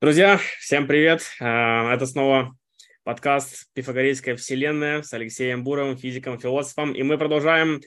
[0.00, 1.22] Друзья, всем привет!
[1.40, 2.56] А, это снова
[3.02, 6.92] подкаст «Пифагорейская вселенная» с Алексеем Буровым, физиком, философом.
[6.92, 7.80] И мы продолжаем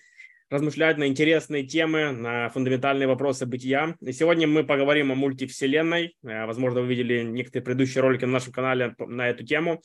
[0.50, 3.95] размышлять на интересные темы, на фундаментальные вопросы бытия.
[4.02, 6.17] И сегодня мы поговорим о мультивселенной.
[6.26, 9.81] А, возможно, вы видели некоторые предыдущие ролики на нашем канале на эту тему.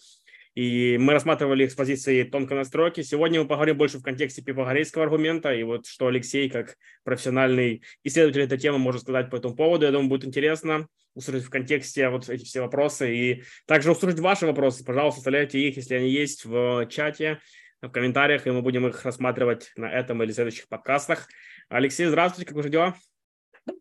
[0.55, 3.02] И мы рассматривали их с позиции тонкой настройки.
[3.02, 5.52] Сегодня мы поговорим больше в контексте пифагорейского аргумента.
[5.52, 9.87] И вот что Алексей, как профессиональный исследователь этой темы, может сказать по этому поводу.
[9.87, 13.16] Я думаю, будет интересно услышать в контексте вот эти все вопросы.
[13.16, 14.84] И также услышать ваши вопросы.
[14.84, 17.41] Пожалуйста, оставляйте их, если они есть в чате,
[17.83, 21.28] в комментариях, и мы будем их рассматривать на этом или следующих подкастах.
[21.69, 22.95] Алексей, здравствуйте, как ваши дела?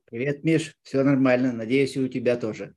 [0.10, 2.74] Привет, Миш, все нормально, надеюсь, и у тебя тоже.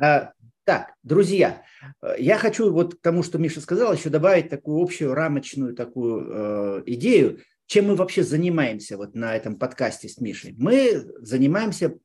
[0.00, 0.32] А,
[0.64, 1.62] так, друзья,
[2.02, 6.26] э, я хочу вот к тому, что Миша сказал, еще добавить такую общую рамочную такую
[6.28, 10.54] э, идею, чем мы вообще занимаемся вот на этом подкасте с Мишей.
[10.58, 11.98] Мы занимаемся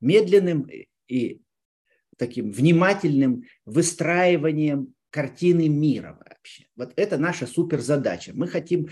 [0.00, 0.68] медленным
[1.08, 1.40] и
[2.16, 6.66] таким внимательным выстраиванием картины мира вообще.
[6.76, 8.32] Вот это наша суперзадача.
[8.34, 8.88] Мы хотим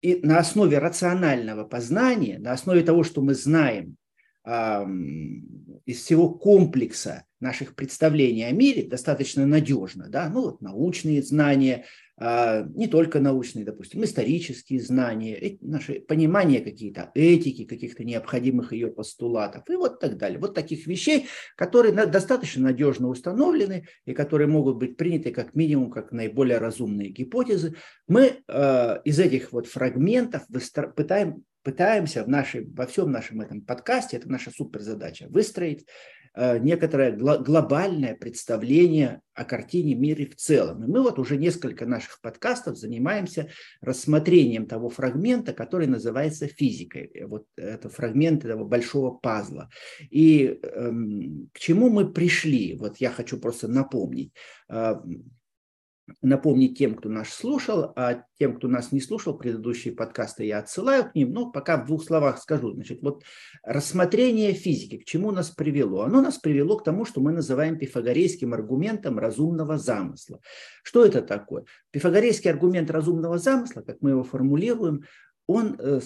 [0.00, 3.96] и на основе рационального познания, на основе того, что мы знаем
[4.46, 11.84] из всего комплекса наших представлений о мире достаточно надежно, да, ну вот научные знания,
[12.16, 19.68] а, не только научные, допустим, исторические знания, наши понимания какие-то этики, каких-то необходимых ее постулатов
[19.68, 20.38] и вот так далее.
[20.38, 26.12] Вот таких вещей, которые достаточно надежно установлены и которые могут быть приняты как минимум как
[26.12, 27.74] наиболее разумные гипотезы.
[28.06, 30.42] Мы э, из этих вот фрагментов
[30.94, 35.86] пытаем, пытаемся в нашей, во всем нашем этом подкасте, это наша суперзадача, выстроить
[36.36, 40.82] Э, некоторое глобальное представление о картине мира в целом.
[40.82, 47.24] И мы вот уже несколько наших подкастов занимаемся рассмотрением того фрагмента, который называется физикой.
[47.26, 49.70] Вот это фрагмент этого большого пазла.
[50.10, 52.74] И эм, к чему мы пришли?
[52.74, 54.32] Вот я хочу просто напомнить.
[54.68, 54.96] Э,
[56.20, 61.10] напомнить тем, кто нас слушал, а тем, кто нас не слушал, предыдущие подкасты я отсылаю
[61.10, 62.72] к ним, но пока в двух словах скажу.
[62.74, 63.24] Значит, вот
[63.62, 66.02] рассмотрение физики, к чему нас привело?
[66.02, 70.40] Оно нас привело к тому, что мы называем пифагорейским аргументом разумного замысла.
[70.82, 71.64] Что это такое?
[71.90, 75.04] Пифагорейский аргумент разумного замысла, как мы его формулируем,
[75.46, 76.00] он э,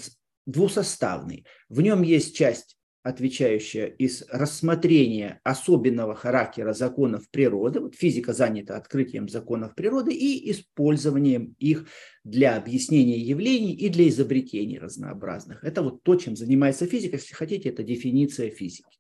[0.47, 1.45] двусоставный.
[1.69, 2.78] В нем есть часть
[3.09, 11.57] отвечающая из рассмотрения особенного характера законов природы, вот физика занята открытием законов природы и использованием
[11.59, 11.87] их
[12.23, 15.65] для объяснения явлений и для изобретений разнообразных.
[15.65, 18.99] Это вот то, чем занимается физика, если хотите, это дефиниция физики.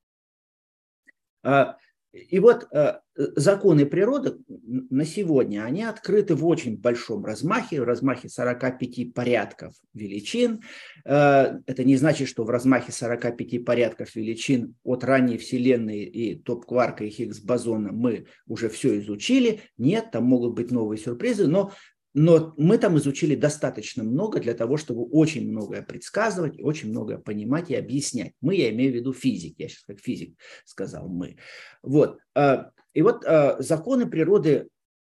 [2.12, 8.30] И вот э, законы природы на сегодня, они открыты в очень большом размахе, в размахе
[8.30, 10.62] 45 порядков величин.
[11.04, 17.04] Э, это не значит, что в размахе 45 порядков величин от ранней Вселенной и топ-кварка
[17.04, 19.60] и Хиггс-бозона мы уже все изучили.
[19.76, 21.72] Нет, там могут быть новые сюрпризы, но
[22.14, 27.70] но мы там изучили достаточно много для того, чтобы очень многое предсказывать, очень многое понимать
[27.70, 28.32] и объяснять.
[28.40, 31.36] Мы, я имею в виду физик, я сейчас как физик сказал мы.
[31.82, 32.18] Вот.
[32.34, 34.68] А, и вот а, законы природы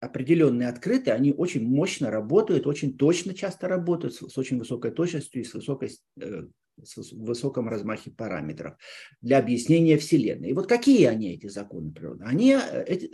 [0.01, 5.45] определенные открыты, они очень мощно работают, очень точно часто работают, с, очень высокой точностью и
[5.45, 5.91] с, высокой,
[6.21, 6.43] э,
[6.83, 8.77] с высоком размахе параметров
[9.21, 10.51] для объяснения Вселенной.
[10.51, 12.25] И вот какие они, эти законы природы?
[12.25, 13.11] Они, э, эти,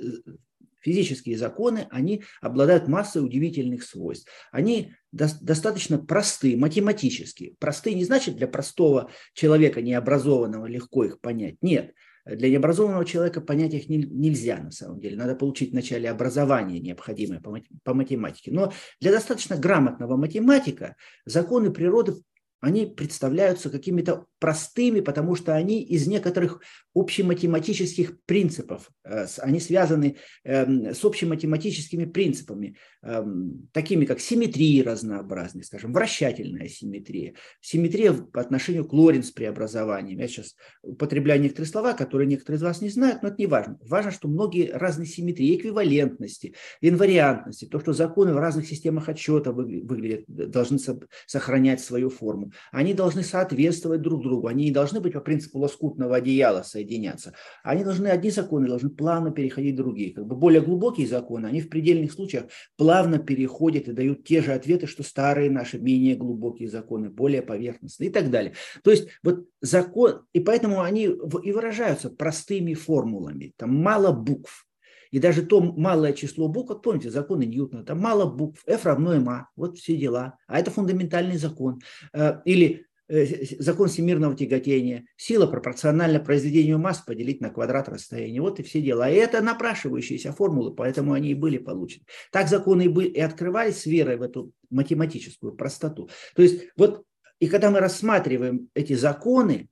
[0.84, 4.30] физические законы, они обладают массой удивительных свойств.
[4.52, 7.54] Они до, достаточно просты, математические.
[7.58, 11.56] Простые не значит для простого человека, необразованного, легко их понять.
[11.62, 11.92] Нет,
[12.26, 15.16] для необразованного человека понять их не, нельзя на самом деле.
[15.16, 18.50] Надо получить вначале образование необходимое по, по математике.
[18.50, 20.96] Но для достаточно грамотного математика
[21.26, 22.14] законы природы
[22.60, 26.60] они представляются какими-то простыми, потому что они из некоторых
[26.94, 35.94] общематематических принципов, э, они связаны эм, с общематематическими принципами, эм, такими как симметрия разнообразная, скажем,
[35.94, 40.19] вращательная симметрия, симметрия по отношению к Лоренц преобразованиям.
[40.19, 43.79] Я сейчас употребляю некоторые слова, которые некоторые из вас не знают, но это не важно.
[43.88, 50.25] Важно, что многие разные симметрии, эквивалентности, инвариантности, то, что законы в разных системах отчета выглядят,
[50.29, 50.79] должны
[51.26, 56.16] сохранять свою форму они должны соответствовать друг другу, они не должны быть по принципу лоскутного
[56.16, 57.34] одеяла соединяться.
[57.62, 60.12] Они должны, одни законы должны плавно переходить в другие.
[60.12, 62.44] Как бы более глубокие законы, они в предельных случаях
[62.76, 68.10] плавно переходят и дают те же ответы, что старые наши менее глубокие законы, более поверхностные
[68.10, 68.54] и так далее.
[68.82, 74.66] То есть вот закон, и поэтому они и выражаются простыми формулами, там мало букв,
[75.14, 79.42] и даже то малое число букв, помните, законы Ньютона, там мало букв, F равно ma,
[79.54, 80.38] вот все дела.
[80.48, 81.80] А это фундаментальный закон.
[82.12, 88.40] Э, или закон всемирного тяготения, сила пропорциональна произведению масс поделить на квадрат расстояния.
[88.40, 89.10] Вот и все дела.
[89.10, 92.06] И это напрашивающиеся формулы, поэтому они и были получены.
[92.32, 96.08] Так законы и, были, и открывались с верой в эту математическую простоту.
[96.34, 97.04] То есть вот
[97.40, 99.68] и когда мы рассматриваем эти законы,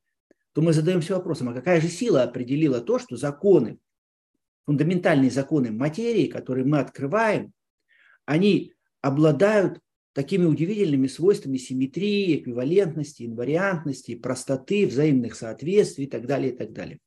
[0.53, 3.79] то мы задаемся вопросом, а какая же сила определила то, что законы,
[4.67, 7.53] фундаментальные законы материи, которые мы открываем,
[8.27, 9.81] они обладают
[10.13, 16.99] такими удивительными свойствами симметрии, эквивалентности, инвариантности, простоты, взаимных соответствий и так далее, и так далее.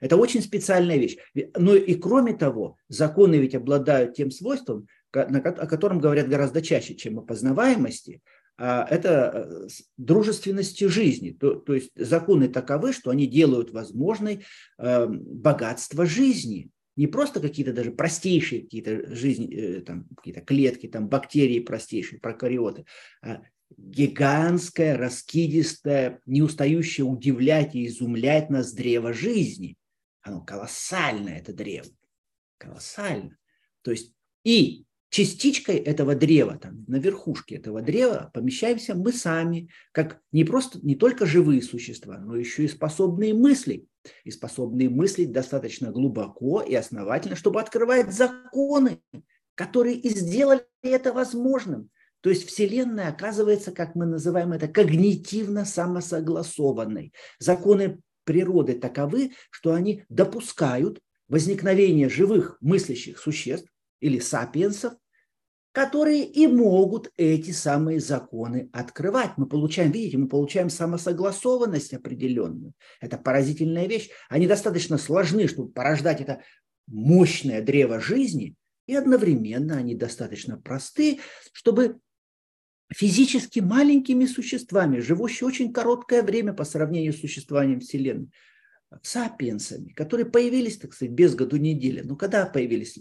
[0.00, 1.16] Это очень специальная вещь.
[1.56, 7.18] Но и кроме того, законы ведь обладают тем свойством, о котором говорят гораздо чаще, чем
[7.18, 8.20] о познаваемости,
[8.60, 11.30] а это э, дружественности жизни.
[11.30, 14.44] То, то есть законы таковы, что они делают возможной
[14.78, 21.08] э, богатство жизни не просто какие-то даже простейшие какие-то жизни, э, там, какие-то клетки, там,
[21.08, 22.86] бактерии простейшие, прокариоты,
[23.22, 23.42] а
[23.76, 29.76] гигантское, раскидистое, не устающее удивлять и изумлять нас древо жизни.
[30.22, 31.86] Оно колоссальное, это древо.
[32.58, 33.38] Колоссально.
[33.82, 34.12] То есть
[34.42, 40.78] и частичкой этого древа, там, на верхушке этого древа помещаемся мы сами, как не просто,
[40.82, 43.86] не только живые существа, но еще и способные мыслить.
[44.24, 49.00] И способные мыслить достаточно глубоко и основательно, чтобы открывать законы,
[49.54, 51.90] которые и сделали это возможным.
[52.20, 57.12] То есть Вселенная оказывается, как мы называем это, когнитивно самосогласованной.
[57.38, 63.68] Законы природы таковы, что они допускают возникновение живых мыслящих существ,
[64.00, 64.94] или сапиенсов,
[65.72, 69.32] которые и могут эти самые законы открывать.
[69.36, 72.72] Мы получаем, видите, мы получаем самосогласованность определенную.
[73.00, 74.10] Это поразительная вещь.
[74.28, 76.42] Они достаточно сложны, чтобы порождать это
[76.86, 78.54] мощное древо жизни,
[78.86, 81.20] и одновременно они достаточно просты,
[81.52, 81.98] чтобы
[82.92, 88.30] физически маленькими существами, живущими очень короткое время по сравнению с существованием Вселенной,
[89.02, 92.00] сапиенсами, которые появились, так сказать, без году недели.
[92.00, 92.98] Ну, когда появились?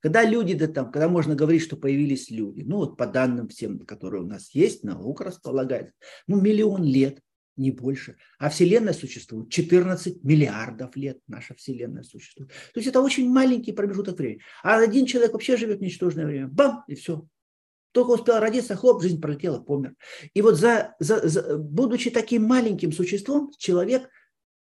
[0.00, 2.62] Когда люди, да там, когда можно говорить, что появились люди?
[2.62, 5.92] Ну, вот по данным всем, которые у нас есть, наука располагает,
[6.26, 7.20] ну, миллион лет,
[7.56, 8.16] не больше.
[8.38, 12.50] А Вселенная существует 14 миллиардов лет, наша Вселенная существует.
[12.50, 14.42] То есть это очень маленький промежуток времени.
[14.62, 16.46] А один человек вообще живет ничтожное время.
[16.46, 17.26] Бам, и все.
[17.90, 19.94] Только успел родиться, хлоп, жизнь пролетела, помер.
[20.34, 24.08] И вот за, за, за, будучи таким маленьким существом, человек–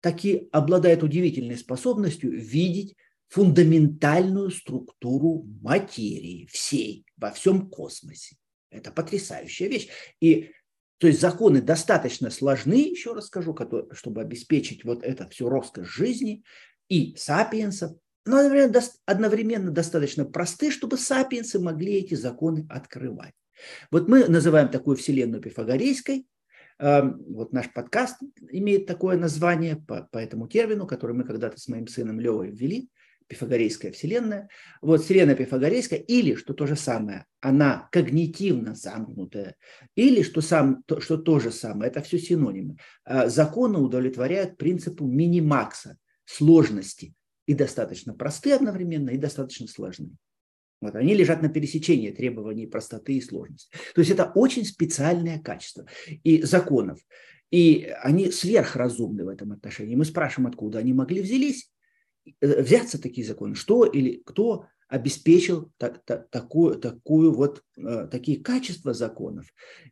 [0.01, 2.97] таки обладает удивительной способностью видеть
[3.29, 8.37] фундаментальную структуру материи всей, во всем космосе.
[8.71, 9.89] Это потрясающая вещь.
[10.21, 10.51] И
[10.99, 13.57] то есть законы достаточно сложны, еще раз скажу,
[13.93, 16.45] чтобы обеспечить вот это все роскошь жизни
[16.89, 17.93] и сапиенсов,
[18.27, 23.33] но одновременно, одновременно достаточно просты, чтобы сапиенсы могли эти законы открывать.
[23.91, 26.27] Вот мы называем такую вселенную пифагорейской,
[26.81, 28.17] вот наш подкаст
[28.51, 32.89] имеет такое название по, по этому термину, который мы когда-то с моим сыном Левой ввели,
[33.31, 34.49] пифагорейская вселенная.
[34.83, 39.55] Вот вселенная пифагорейская, или, что то же самое, она когнитивно замкнутая,
[39.95, 42.77] или, что, сам, то, что то же самое, это все синонимы.
[43.07, 47.15] Э, законы удовлетворяют принципу минимакса, сложности,
[47.47, 50.13] и достаточно простые одновременно, и достаточно сложные.
[50.81, 53.71] Вот, они лежат на пересечении требований простоты и сложности.
[53.95, 56.99] То есть это очень специальное качество и законов.
[57.51, 59.97] И они сверхразумны в этом отношении.
[59.97, 61.71] Мы спрашиваем, откуда они могли взялись,
[62.41, 68.43] э, взяться такие законы, что или кто обеспечил так, так, такую, такую вот, э, такие
[68.43, 69.47] качества законов.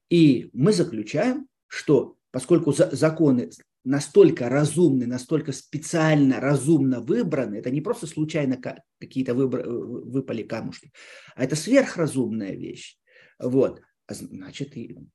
[0.09, 3.50] И мы заключаем, что поскольку законы
[3.88, 8.61] настолько разумны, настолько специально разумно выбраны, это не просто случайно
[9.00, 10.92] какие-то выбор, э, выпали камушки,
[11.35, 12.99] а это сверхразумная вещь.
[13.38, 13.80] Вот.
[14.07, 14.75] А значит,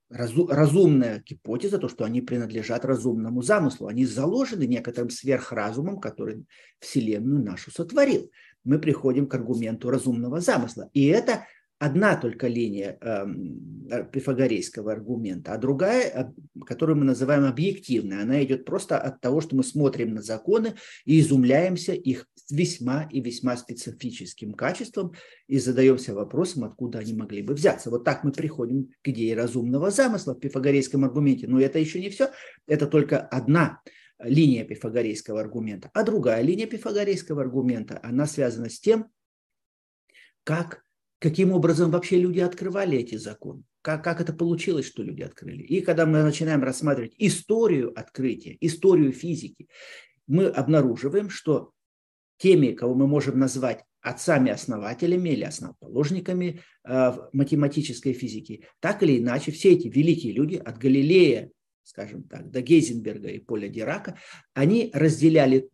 [0.10, 6.46] разу, разумная гипотеза, то, что они принадлежат разумному замыслу, они заложены некоторым сверхразумом, который
[6.80, 8.32] Вселенную нашу сотворил.
[8.63, 10.89] Мы приходим к аргументу разумного замысла.
[10.94, 11.46] И это
[11.84, 16.34] одна только линия эм, э, пифагорейского аргумента, а другая,
[16.66, 21.20] которую мы называем объективной, она идет просто от того, что мы смотрим на законы и
[21.20, 25.13] изумляемся их весьма и весьма специфическим качеством
[25.48, 27.90] и задаемся вопросом, откуда они могли бы взяться.
[27.90, 31.48] Вот так мы приходим к идее разумного замысла в пифагорейском аргументе.
[31.48, 32.30] Но это еще не все,
[32.66, 33.82] это только одна
[34.20, 35.90] линия пифагорейского аргумента.
[35.94, 39.08] А другая линия пифагорейского аргумента, она связана с тем,
[40.46, 40.83] как
[41.24, 45.63] каким образом вообще люди открывали эти законы, как, как это получилось, что люди открыли.
[45.63, 49.70] И когда мы начинаем рассматривать историю открытия, историю физики,
[50.27, 51.72] мы обнаруживаем, что
[52.39, 59.72] теми, кого мы можем назвать отцами-основателями или основоположниками э, математической физики, так или иначе, все
[59.72, 61.51] эти великие люди от Галилея
[61.86, 64.18] скажем так, до Гейзенберга и Поля Дирака,
[64.53, 65.70] они разделяли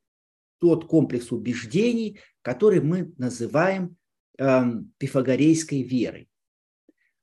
[0.60, 3.96] тот комплекс убеждений, который мы называем
[4.98, 6.29] пифагорейской верой.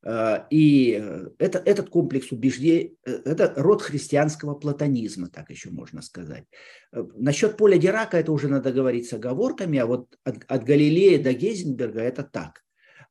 [0.07, 1.03] Э, и
[1.39, 6.45] это, этот комплекс убеждений, э, это род христианского платонизма, так еще можно сказать.
[6.93, 11.23] Э, насчет поля Дирака это уже надо говорить с оговорками, а вот от, от Галилея
[11.23, 12.63] до Гейзенберга это так.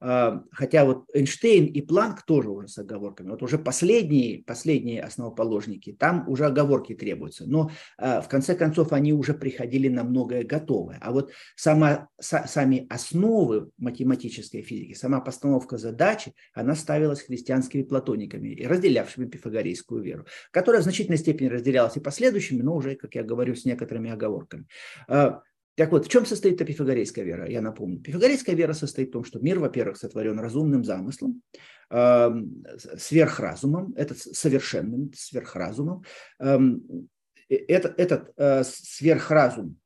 [0.07, 3.31] А, хотя вот Эйнштейн и Планк тоже уже с оговорками.
[3.31, 7.45] Вот уже последние, последние основоположники, там уже оговорки требуются.
[7.47, 10.99] Но а, в конце концов они уже приходили на многое готовое.
[11.01, 19.25] А вот сама, сами основы математической физики, сама постановка задачи, она ставилась христианскими платониками, разделявшими
[19.25, 23.65] пифагорейскую веру, которая в значительной степени разделялась и последующими, но уже, как я говорю, с
[23.65, 24.67] некоторыми оговорками.
[25.75, 27.49] Так вот, в чем состоит эта пифагорейская вера?
[27.49, 27.99] Я напомню.
[27.99, 31.41] Пифагорейская вера состоит в том, что мир, во-первых, сотворен разумным замыслом,
[31.89, 32.29] э,
[32.97, 36.03] сверхразумом, этот совершенным сверхразумом.
[36.39, 37.09] Эм,
[37.49, 39.77] э, этот, этот э, сверхразум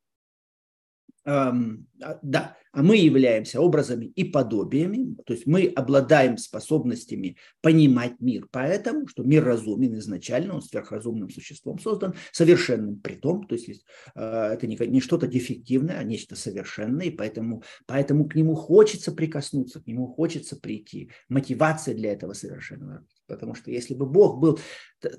[1.29, 9.07] да, а мы являемся образами и подобиями, то есть мы обладаем способностями понимать мир, поэтому,
[9.07, 14.21] что мир разумен изначально, он сверхразумным существом создан, совершенным притом, то есть э,
[14.53, 19.81] это не, не что-то дефективное, а нечто совершенное, и поэтому, поэтому к нему хочется прикоснуться,
[19.81, 21.11] к нему хочется прийти.
[21.27, 23.05] Мотивация для этого совершенного.
[23.27, 24.59] Потому что если бы Бог был,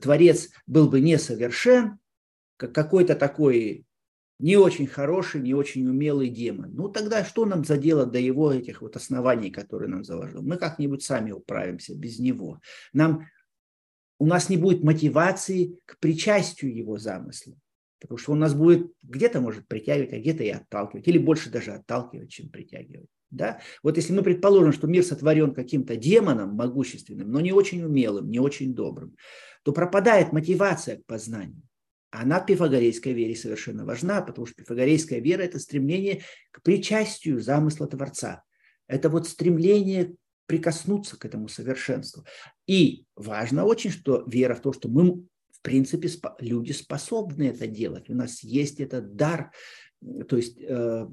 [0.00, 1.98] Творец был бы несовершен,
[2.56, 3.86] как какой-то такой
[4.40, 6.70] не очень хороший, не очень умелый демон.
[6.72, 10.42] Ну тогда что нам за дело до его этих вот оснований, которые нам заложил?
[10.42, 12.60] Мы как-нибудь сами управимся без него.
[12.92, 13.26] Нам,
[14.18, 17.54] у нас не будет мотивации к причастию его замысла.
[18.00, 21.06] Потому что он нас будет где-то может притягивать, а где-то и отталкивать.
[21.06, 23.10] Или больше даже отталкивать, чем притягивать.
[23.30, 23.60] Да?
[23.82, 28.40] Вот если мы предположим, что мир сотворен каким-то демоном могущественным, но не очень умелым, не
[28.40, 29.14] очень добрым,
[29.62, 31.62] то пропадает мотивация к познанию.
[32.10, 37.86] Она в пифагорейской вере совершенно важна, потому что пифагорейская вера– это стремление к причастию замысла
[37.86, 38.42] Творца.
[38.88, 40.14] Это вот стремление
[40.46, 42.24] прикоснуться к этому совершенству.
[42.66, 46.08] И важно очень, что вера в то, что мы, в принципе,
[46.40, 48.10] люди способны это делать.
[48.10, 49.52] У нас есть этот дар,
[50.28, 51.06] то есть э,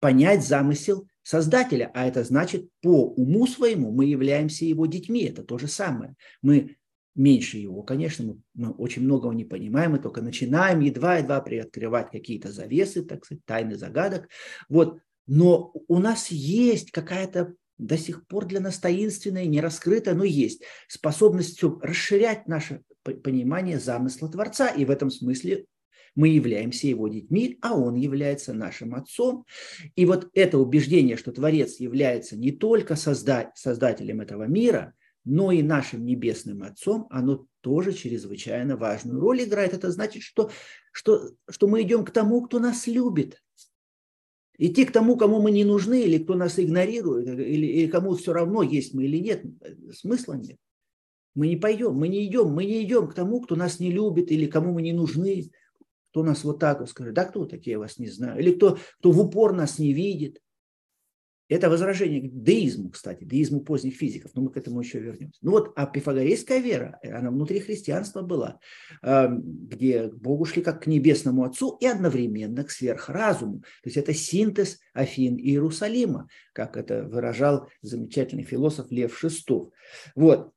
[0.00, 5.22] понять замысел Создателя, а это значит, по уму своему мы являемся его детьми.
[5.22, 6.16] Это то же самое.
[6.42, 6.76] Мы
[7.14, 7.82] меньше его.
[7.82, 13.24] Конечно, мы, мы очень многого не понимаем, мы только начинаем едва-едва приоткрывать какие-то завесы, так
[13.24, 14.28] сказать, тайны загадок.
[14.68, 14.98] Вот.
[15.26, 20.62] Но у нас есть какая-то до сих пор для нас таинственная, не раскрытая, но есть
[20.88, 24.68] способность расширять наше понимание замысла Творца.
[24.68, 25.66] И в этом смысле
[26.14, 29.44] мы являемся его детьми, а он является нашим отцом.
[29.96, 35.62] И вот это убеждение, что Творец является не только созда- создателем этого мира– но и
[35.62, 39.72] нашим небесным Отцом, оно тоже чрезвычайно важную роль играет.
[39.72, 40.50] Это значит, что,
[40.92, 43.40] что, что мы идем к тому, кто нас любит.
[44.58, 48.32] Идти к тому, кому мы не нужны, или кто нас игнорирует, или, или кому все
[48.32, 49.44] равно, есть мы или нет,
[49.94, 50.58] смысла нет.
[51.34, 54.30] Мы не пойдем, мы не идем, мы не идем к тому, кто нас не любит,
[54.30, 55.50] или кому мы не нужны,
[56.10, 58.76] кто нас вот так вот скажет, да кто такие, я вас не знаю, или кто,
[58.98, 60.41] кто в упор нас не видит.
[61.52, 65.38] Это возражение к деизму, кстати, деизму поздних физиков, но мы к этому еще вернемся.
[65.42, 68.58] Ну вот, а пифагорейская вера, она внутри христианства была,
[69.02, 73.58] эм, где к Богу шли как к небесному Отцу и одновременно к сверхразуму.
[73.58, 79.72] То есть это синтез Афин и Иерусалима, как это выражал замечательный философ Лев Шестов.
[80.14, 80.52] Вот.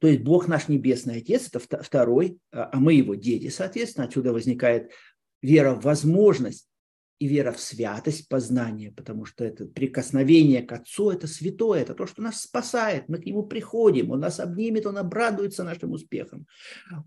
[0.00, 4.06] То есть Бог наш Небесный Отец, это второй, а, а мы его дети, соответственно.
[4.06, 4.90] Отсюда возникает
[5.42, 6.69] вера в возможность
[7.20, 12.06] и вера в святость познания, потому что это прикосновение к Отцу– это святое, это то,
[12.06, 13.08] что нас спасает.
[13.08, 16.46] Мы к Нему приходим, Он нас обнимет, Он обрадуется нашим успехом.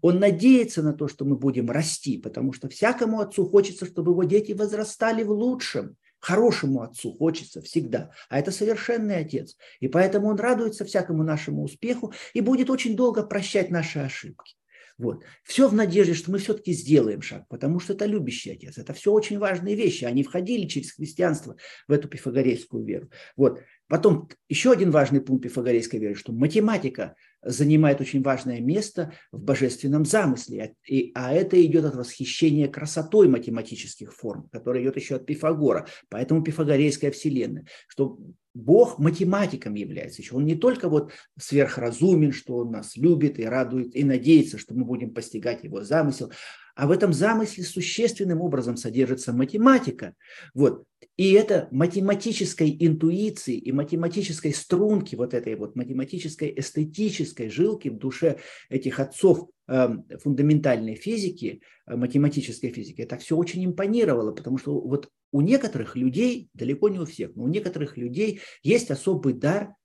[0.02, 4.24] Он надеется на то, что мы будем расти, потому что всякому Отцу хочется, чтобы его
[4.24, 5.98] дети возрастали в лучшем.
[6.20, 9.58] Хорошему Отцу хочется всегда, а это совершенный Отец.
[9.80, 14.54] И поэтому Он радуется всякому нашему успеху и будет очень долго прощать наши ошибки.
[14.98, 15.24] Вот.
[15.44, 18.78] Все в надежде, что мы все-таки сделаем шаг, потому что это любящий отец.
[18.78, 20.06] Это все очень важные вещи.
[20.06, 21.56] Они входили через христианство
[21.88, 23.10] в эту пифагорейскую веру.
[23.36, 23.62] Вот.
[23.88, 30.06] Потом еще один важный пункт пифагорейской веры, что математика занимает очень важное место в божественном
[30.06, 30.76] замысле.
[30.88, 35.88] И, а это идет от восхищения красотой математических форм, которая идет еще от Пифагора.
[36.10, 37.66] Поэтому пифагорейская вселенная.
[37.88, 38.18] Что
[38.54, 40.36] Бог математиком является еще.
[40.36, 44.86] Он не только вот сверхразумен, что он нас любит и радует, и надеется, что мы
[44.86, 46.32] будем постигать его замысел,
[46.76, 50.16] а в этом замысле существенным образом содержится математика.
[50.54, 50.86] Вот.
[51.18, 58.40] И это математической интуиции и математической струнки, вот этой вот математической эстетической жилки в душе
[58.70, 65.10] этих отцов эм, фундаментальной физики, э, математической физики, это все очень импонировало, потому что вот
[65.32, 69.76] у некоторых людей, далеко не у всех, но у некоторых людей есть особый дар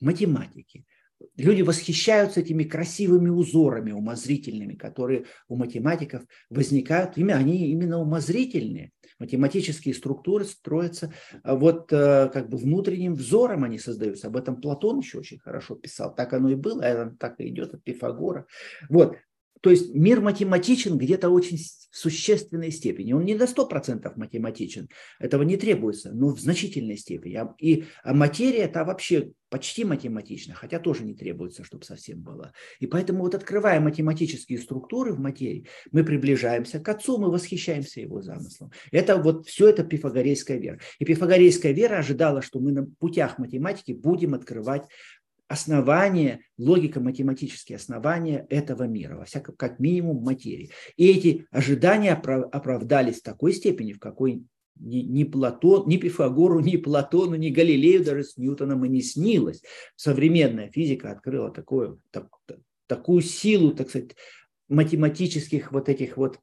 [0.00, 0.84] математики.
[1.36, 7.16] Люди восхищаются этими красивыми узорами умозрительными, которые у математиков возникают.
[7.16, 8.90] Они именно умозрительные.
[9.18, 11.12] Математические структуры строятся
[11.42, 14.28] а вот э, как бы внутренним взором они создаются.
[14.28, 16.14] Об этом Платон еще очень хорошо писал.
[16.14, 18.46] Так оно и было, а так и идет от Пифагора.
[18.88, 19.16] Вот.
[19.62, 23.12] То есть мир математичен где-то очень в существенной степени.
[23.12, 24.88] Он не до 100% математичен,
[25.20, 27.34] этого не требуется, но в значительной степени.
[27.34, 32.52] А, и а материя это вообще почти математична, хотя тоже не требуется, чтобы совсем было.
[32.80, 38.22] И поэтому вот открывая математические структуры в материи, мы приближаемся к Отцу, мы восхищаемся Его
[38.22, 38.72] замыслом.
[38.90, 40.80] Это вот все это пифагорейская вера.
[40.98, 44.88] И пифагорейская вера ожидала, что мы на путях математики будем открывать
[45.52, 50.70] основания, логика, математические основания этого мира, во всяком, как минимум материи.
[50.96, 54.44] И эти ожидания оправдались в такой степени, в какой
[54.76, 59.62] ни, ни Платон, ни Пифагору, ни Платону, ни Галилею, даже с Ньютоном и не снилось.
[59.94, 62.28] Современная физика открыла такую, так,
[62.86, 64.16] такую силу, так сказать,
[64.70, 66.40] математических вот этих вот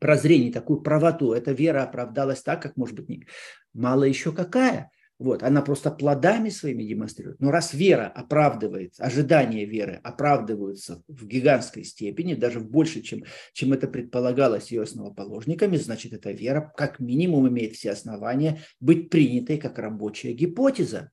[0.00, 1.34] прозрений, такую правоту.
[1.34, 3.26] Эта вера оправдалась так, как, может быть, не...
[3.74, 4.90] мало еще какая.
[5.20, 7.40] Вот, она просто плодами своими демонстрирует.
[7.40, 13.72] Но раз вера оправдывается, ожидания веры оправдываются в гигантской степени, даже в больше, чем, чем
[13.72, 19.78] это предполагалось ее основоположниками, значит, эта вера как минимум имеет все основания быть принятой как
[19.78, 21.10] рабочая гипотеза.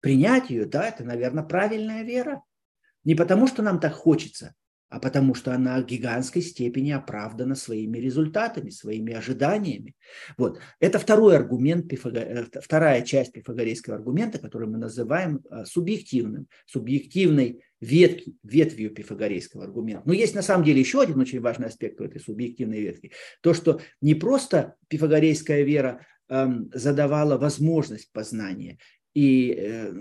[0.00, 2.42] Принять ее, да, это, наверное, правильная вера.
[3.04, 4.54] Не потому, что нам так хочется,
[4.88, 9.94] а потому что она в гигантской степени оправдана своими результатами, своими ожиданиями.
[10.36, 10.58] Вот.
[10.80, 18.34] Это второй аргумент, э, вторая часть пифагорейского аргумента, который мы называем э, субъективным, субъективной ветки,
[18.42, 20.02] ветвью пифагорейского аргумента.
[20.06, 23.12] Но есть на самом деле еще один очень важный аспект этой субъективной ветки.
[23.42, 28.78] То, что не просто пифагорейская вера эм, задавала возможность познания
[29.14, 29.92] и э,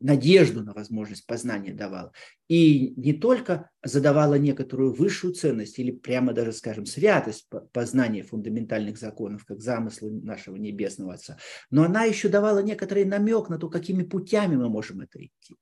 [0.00, 2.12] надежду на возможность познания давала.
[2.48, 9.44] И не только задавала некоторую высшую ценность или прямо даже, скажем, святость познания фундаментальных законов,
[9.44, 11.38] как замыслы нашего Небесного Отца,
[11.70, 15.56] но она еще давала некоторый намек на то, какими путями мы можем это идти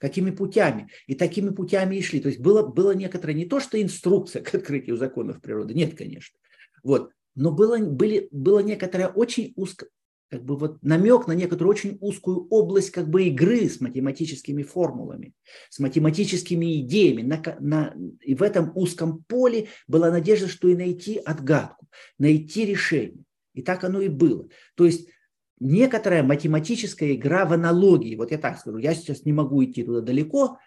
[0.00, 0.88] какими путями.
[1.06, 2.20] И такими путями и шли.
[2.20, 6.38] То есть было, было некоторое, не то что инструкция к открытию законов природы, нет, конечно.
[6.82, 7.12] Вот.
[7.34, 9.86] Но было, были, было некоторое очень узко,
[10.30, 15.34] как бы вот намек на некоторую очень узкую область как бы игры с математическими формулами,
[15.68, 17.22] с математическими идеями.
[17.22, 21.88] На, на, и в этом узком поле была надежда, что и найти отгадку,
[22.18, 23.24] найти решение.
[23.54, 24.48] И так оно и было.
[24.76, 25.08] То есть
[25.58, 28.14] некоторая математическая игра в аналогии.
[28.14, 30.58] Вот я так скажу, я сейчас не могу идти туда далеко,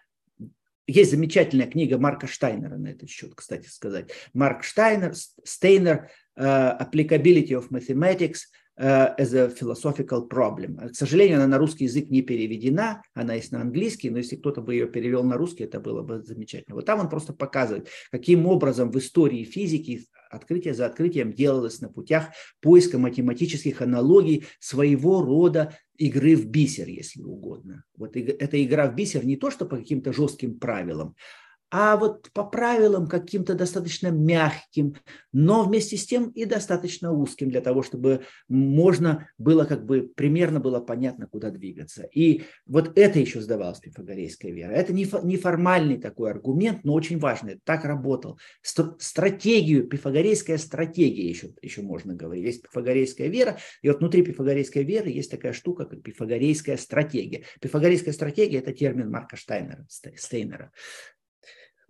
[0.86, 4.12] есть замечательная книга Марка Штайнера на этот счет, кстати сказать.
[4.34, 5.13] Марк Штайнер,
[5.45, 10.90] Стейнер, uh, Applicability of Mathematics– Э, as a philosophical problem.
[10.90, 14.62] К сожалению, она на русский язык не переведена, она есть на английский, но если кто-то
[14.62, 16.76] бы ее перевел на русский, это было бы замечательно.
[16.76, 21.90] Вот там он просто показывает, каким образом в истории физики открытие за открытием делалось на
[21.90, 27.84] путях поиска математических аналогий своего рода игры в бисер, если угодно.
[27.96, 31.16] Вот эта игра в бисер не то, что по каким-то жестким правилам,
[31.76, 34.96] а вот по правилам каким-то достаточно мягким,
[35.32, 40.60] но вместе с тем и достаточно узким для того, чтобы можно было как бы примерно
[40.60, 42.04] было понятно, куда двигаться.
[42.14, 44.72] И вот это еще сдавалось пифагорейская вера.
[44.72, 47.60] Это не, не формальный такой аргумент, но очень важный.
[47.64, 48.38] Так работал.
[48.62, 52.46] Стратегию, пифагорейская стратегия еще, еще можно говорить.
[52.46, 57.46] Есть пифагорейская вера, и вот внутри пифагорейской веры есть такая штука, как пифагорейская стратегия.
[57.60, 60.72] Пифагорейская стратегия– это термин Марка Штайнера, Стейнера.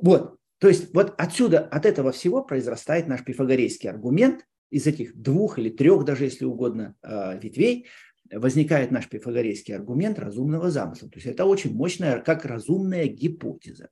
[0.03, 5.59] Вот, то есть вот отсюда, от этого всего произрастает наш пифагорейский аргумент, из этих двух
[5.59, 7.87] или трех, даже если угодно, а, ветвей,
[8.31, 11.09] возникает наш пифагорейский аргумент разумного замысла.
[11.09, 13.89] То есть это очень мощная, как разумная гипотеза.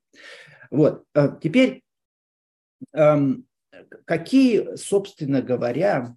[0.70, 1.82] Вот, а теперь
[4.04, 6.16] какие, собственно говоря,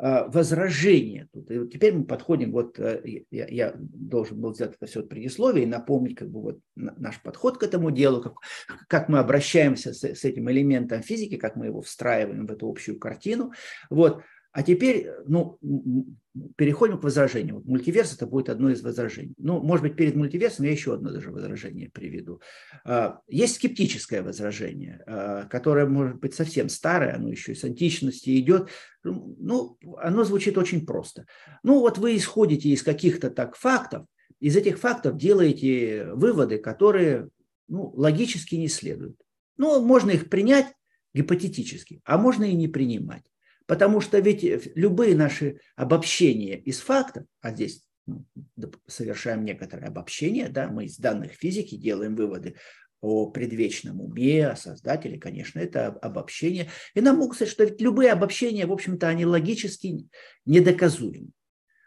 [0.00, 1.50] а, возражения тут.
[1.50, 5.64] И вот теперь мы подходим, вот э, я, я должен был сделать это все предисловие
[5.64, 8.34] и напомнить как бы вот наш подход к этому делу, как,
[8.86, 12.96] как мы обращаемся с, с этим элементом физики, как мы его встраиваем в эту общую
[13.00, 13.52] картину.
[13.90, 14.22] Вот.
[14.58, 15.56] А теперь, ну,
[16.56, 17.62] переходим к возражению.
[17.64, 19.34] Мультиверс это будет одно из возражений.
[19.38, 22.40] Ну, может быть, перед мультиверсом я еще одно даже возражение приведу.
[22.84, 28.68] А, есть скептическое возражение, а, которое может быть совсем старое, оно еще из античности идет.
[29.04, 31.26] Ну, оно звучит очень просто.
[31.62, 34.06] Ну, вот вы исходите из каких-то так фактов,
[34.40, 37.28] из этих фактов делаете выводы, которые
[37.68, 39.20] ну, логически не следуют.
[39.56, 40.66] Ну, можно их принять
[41.14, 43.22] гипотетически, а можно и не принимать.
[43.68, 44.42] Потому что ведь
[44.76, 48.24] любые наши обобщения из фактов, а здесь ну,
[48.86, 52.56] совершаем некоторое обобщение, да, мы из данных физики делаем выводы
[53.02, 56.70] о предвечном уме, о создателе, конечно, это обобщение.
[56.94, 60.08] И нам могут сказать, что ведь любые обобщения, в общем-то, они логически
[60.46, 61.28] недоказуемы.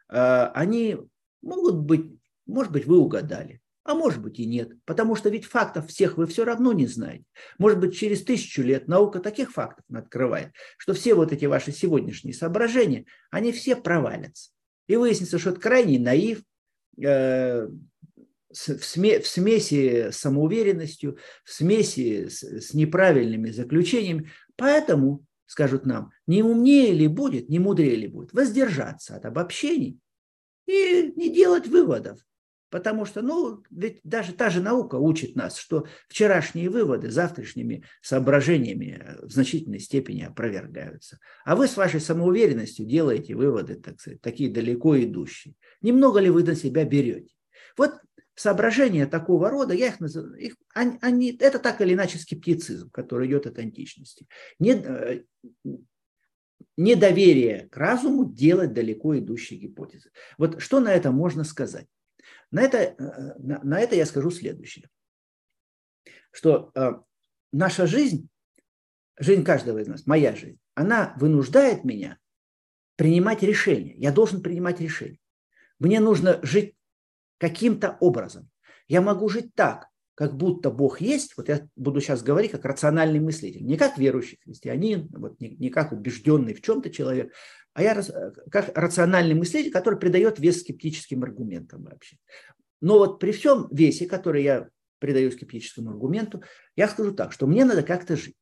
[0.08, 0.98] А, они
[1.41, 2.12] могут быть,
[2.46, 6.28] может быть, вы угадали, а может быть и нет, потому что ведь фактов всех вы
[6.28, 7.26] все равно не знаете.
[7.58, 12.34] Может быть, через тысячу лет наука таких фактов открывает, что все вот эти ваши сегодняшние
[12.34, 14.52] соображения, они все провалятся.
[14.88, 16.44] И выяснится, что это крайний наив,
[17.04, 17.67] э,
[18.52, 24.30] в, смеси с самоуверенностью, в смеси с, с неправильными заключениями.
[24.58, 30.00] Поэтому, скажут нам, не умнее ли будет, не мудрее ли будет воздержаться от обобщений
[30.67, 32.20] и не делать выводов.
[32.71, 39.17] Потому что, ну, ведь даже та же наука учит нас, что вчерашние выводы завтрашними соображениями
[39.21, 41.19] в значительной степени опровергаются.
[41.43, 45.55] А вы с вашей самоуверенностью делаете выводы, так сказать, такие далеко идущие.
[45.81, 47.36] Немного ли вы на себя берете?
[47.77, 47.99] Вот
[48.36, 53.27] соображения такого рода, я их называю, их, они, они, это так или иначе скептицизм, который
[53.27, 54.27] идет от античности.
[54.60, 55.23] Не, э,
[56.77, 60.12] недоверие к разуму делать далеко идущие гипотезы.
[60.38, 61.88] Вот что на это можно сказать?
[62.51, 62.95] На это, э,
[63.39, 64.89] на, на это я скажу следующее,
[66.31, 66.91] что э,
[67.51, 68.27] наша жизнь,
[69.17, 72.17] жизнь каждого из нас, моя жизнь, она вынуждает меня
[72.97, 73.95] принимать решения.
[73.95, 75.19] Я должен принимать решения.
[75.79, 76.75] Мне нужно жить
[77.37, 78.49] каким-то образом.
[78.87, 83.19] Я могу жить так, как будто Бог есть, вот я буду сейчас говорить как рациональный
[83.19, 87.33] мыслитель, не как верующий христианин, вот не, не как убежденный в чем-то человек,
[87.73, 88.01] а я
[88.51, 92.17] как рациональный мыслитель, который придает вес скептическим аргументам вообще.
[92.81, 96.43] Но вот при всем весе, который я придаю скептическому аргументу,
[96.75, 98.36] я скажу так, что мне надо как-то жить.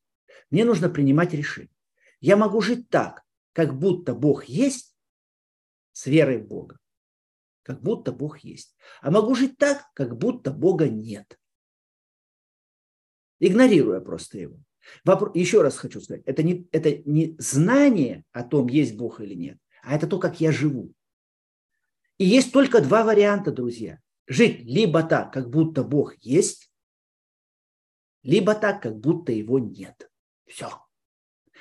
[0.50, 1.70] Мне нужно принимать решения.
[2.20, 4.96] Я могу жить так, как будто Бог есть,
[5.92, 6.78] с верой в Бога,
[7.62, 8.76] как будто Бог есть.
[9.00, 11.38] А могу жить так, как будто Бога нет.
[13.38, 14.58] Игнорируя просто его.
[15.04, 19.34] Вопрос, еще раз хочу сказать, это не, это не знание о том, есть Бог или
[19.34, 20.92] нет, а это то, как я живу.
[22.18, 23.98] И есть только два варианта, друзья.
[24.26, 26.70] Жить либо так, как будто Бог есть,
[28.22, 30.10] либо так, как будто его нет.
[30.46, 30.68] Все.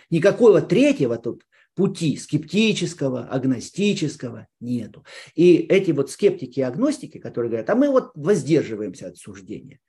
[0.10, 5.06] Никакого третьего тут пути скептического, агностического нету.
[5.34, 9.80] И эти вот скептики и агностики, которые говорят, а мы вот воздерживаемся от суждения.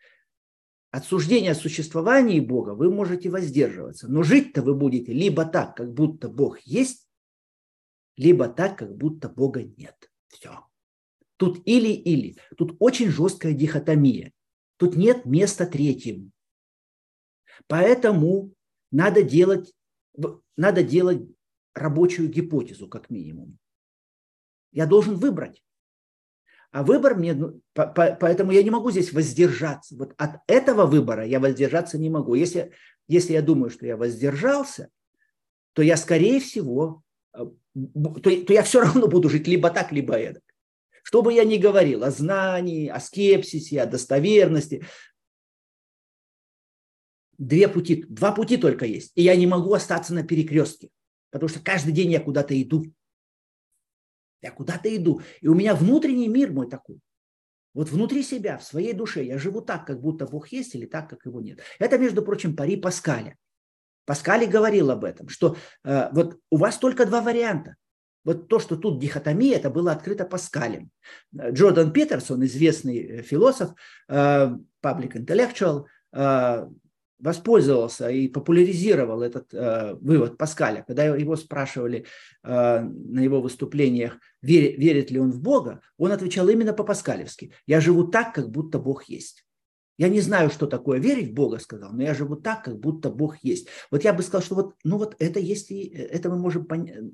[0.91, 5.93] От суждения о существовании Бога вы можете воздерживаться, но жить-то вы будете либо так, как
[5.93, 7.09] будто Бог есть,
[8.17, 10.11] либо так, как будто Бога нет.
[10.29, 10.67] Все.
[11.37, 12.37] Тут или-или.
[12.57, 14.33] Тут очень жесткая дихотомия.
[14.79, 16.33] Тут нет места третьему.
[17.67, 18.53] Поэтому
[18.91, 19.73] надо делать,
[20.57, 21.23] надо делать
[21.73, 23.59] рабочую гипотезу, как минимум.
[24.73, 25.63] Я должен выбрать.
[26.73, 29.97] А выбор мне, ну, по, по, поэтому я не могу здесь воздержаться.
[29.97, 32.35] Вот от этого выбора я воздержаться не могу.
[32.35, 32.73] Если,
[33.09, 34.89] если я думаю, что я воздержался,
[35.73, 37.03] то я, скорее всего,
[37.35, 40.43] э, то, то я все равно буду жить либо так, либо эдак.
[41.03, 44.85] Что бы я ни говорил о знании, о скепсисе, о достоверности,
[47.37, 49.11] две пути, два пути только есть.
[49.17, 50.91] И я не могу остаться на перекрестке,
[51.31, 52.85] потому что каждый день я куда-то иду.
[54.43, 55.21] Я куда-то иду.
[55.41, 57.01] И у меня внутренний мир мой такой.
[57.73, 61.09] Вот внутри себя, в своей душе я живу так, как будто Бог есть, или так,
[61.09, 61.61] как его нет.
[61.79, 63.37] Это, между прочим, пари Паскаля.
[64.07, 67.77] Паскали говорил об этом, что э, вот у вас только два варианта.
[68.25, 70.91] Вот то, что тут дихотомия, это было открыто Паскалем.
[71.35, 73.71] Джордан Питерсон, известный э, философ,
[74.09, 74.51] э,
[74.83, 76.67] public intellectual, э,
[77.21, 80.85] воспользовался и популяризировал этот э, вывод Паскаля.
[80.87, 82.07] Когда его спрашивали
[82.43, 87.53] э, на его выступлениях, верит, верит ли он в Бога, он отвечал именно по-паскалевски.
[87.67, 89.45] «Я живу так, как будто Бог есть».
[90.01, 93.11] Я не знаю, что такое верить в Бога, сказал, но я живу так, как будто
[93.11, 93.69] Бог есть.
[93.91, 96.65] Вот я бы сказал, что вот, ну вот это есть, и, это мы можем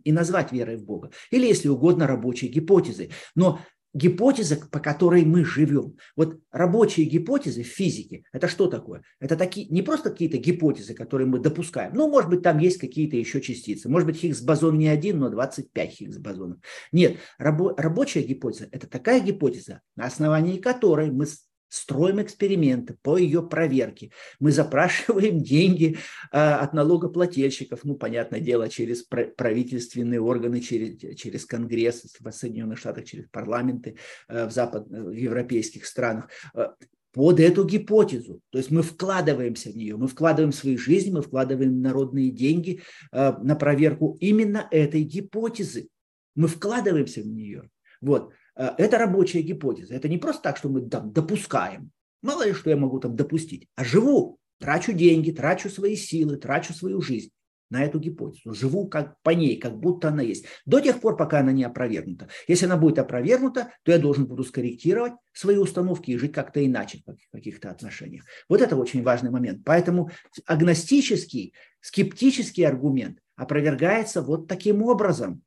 [0.05, 1.11] и назвать верой в Бога.
[1.33, 3.11] Или, если угодно, рабочей гипотезой.
[3.35, 3.59] Но
[3.96, 5.96] гипотеза, по которой мы живем.
[6.16, 9.02] Вот рабочие гипотезы в физике, это что такое?
[9.20, 11.94] Это такие, не просто какие-то гипотезы, которые мы допускаем.
[11.94, 13.88] Ну, может быть, там есть какие-то еще частицы.
[13.88, 16.59] Может быть, Хиггс-бозон не один, но 25 Хиггс-бозонов.
[16.92, 21.26] Нет, рабо, рабочая гипотеза– это такая гипотеза, на основании которой мы
[21.68, 24.11] строим эксперименты по ее проверке.
[24.38, 25.98] Мы запрашиваем деньги
[26.31, 33.05] а, от налогоплательщиков, ну, понятное дело, через правительственные органы, через, через Конгресс в Соединенных Штатах,
[33.05, 33.96] через парламенты
[34.29, 36.31] э, в западных, в европейских странах.
[36.55, 36.68] Э,
[37.12, 38.42] под эту гипотезу.
[38.50, 43.33] То есть мы вкладываемся в нее, мы вкладываем свои жизни, мы вкладываем народные деньги э,
[43.42, 45.88] на проверку именно этой гипотезы.
[46.35, 47.70] Мы вкладываемся в нее.
[48.02, 48.33] Вот.
[48.57, 49.95] Э, это рабочая гипотеза.
[49.95, 51.90] Это не просто так, что мы там допускаем.
[52.23, 53.69] Мало ли, что я могу там допустить.
[53.77, 57.31] А живу, трачу деньги, трачу свои силы, трачу свою жизнь
[57.69, 61.40] на эту гипотезу, живу как по ней, как будто она есть, до тех пор, пока
[61.40, 62.29] она не опровергнута.
[62.47, 67.03] Если она будет опровергнута, то я должен буду скорректировать свои установки и жить как-то иначе
[67.05, 68.25] в каких-то отношениях.
[68.49, 69.62] Вот это очень важный момент.
[69.64, 70.11] Поэтому
[70.47, 75.42] агностический, скептический аргумент опровергается вот таким образом.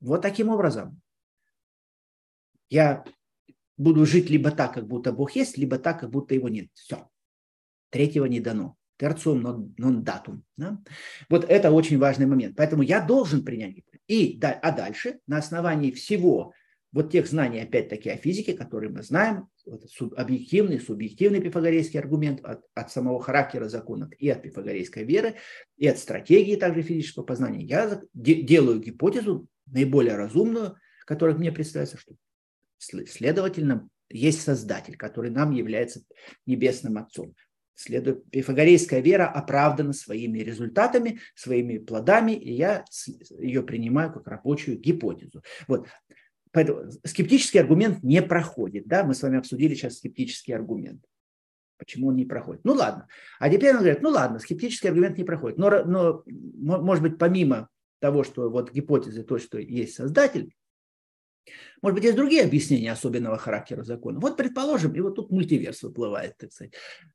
[0.00, 1.00] Вот таким образом.
[2.70, 3.04] Я
[3.76, 6.68] буду жить либо так, как будто Бог есть, либо так, как будто его нет.
[6.74, 7.08] Все.
[7.90, 10.44] Третьего не дано терциум нон датум.
[10.56, 10.78] Да?
[11.28, 12.56] Вот это очень важный момент.
[12.56, 13.76] Поэтому я должен принять
[14.08, 16.52] и, а дальше на основании всего
[16.90, 19.84] вот тех знаний, опять-таки, о физике, которые мы знаем, вот
[20.16, 25.34] объективный, субъективный пифагорейский аргумент от, от самого характера законов и от пифагорейской веры,
[25.76, 32.14] и от стратегии также физического познания, я делаю гипотезу наиболее разумную, которая мне представляется, что
[32.78, 36.02] следовательно есть Создатель, который нам является
[36.46, 37.34] Небесным Отцом.
[37.74, 42.84] Следует, пифагорейская вера оправдана своими результатами, своими плодами, и я
[43.38, 45.42] ее принимаю как рабочую гипотезу.
[45.68, 45.86] Вот.
[46.50, 48.88] Поэтому скептический аргумент не проходит.
[48.88, 49.04] Да?
[49.04, 51.04] Мы с вами обсудили сейчас скептический аргумент.
[51.76, 52.64] Почему он не проходит?
[52.64, 53.06] Ну ладно.
[53.38, 55.58] А теперь он говорит, ну ладно, скептический аргумент не проходит.
[55.58, 57.68] Но, но может быть, помимо
[58.00, 60.52] того, что вот гипотезы то, что есть создатель,
[61.82, 64.20] может быть, есть другие объяснения особенного характера закона.
[64.20, 66.72] Вот предположим, и вот тут мультиверс выплывает, так сказать.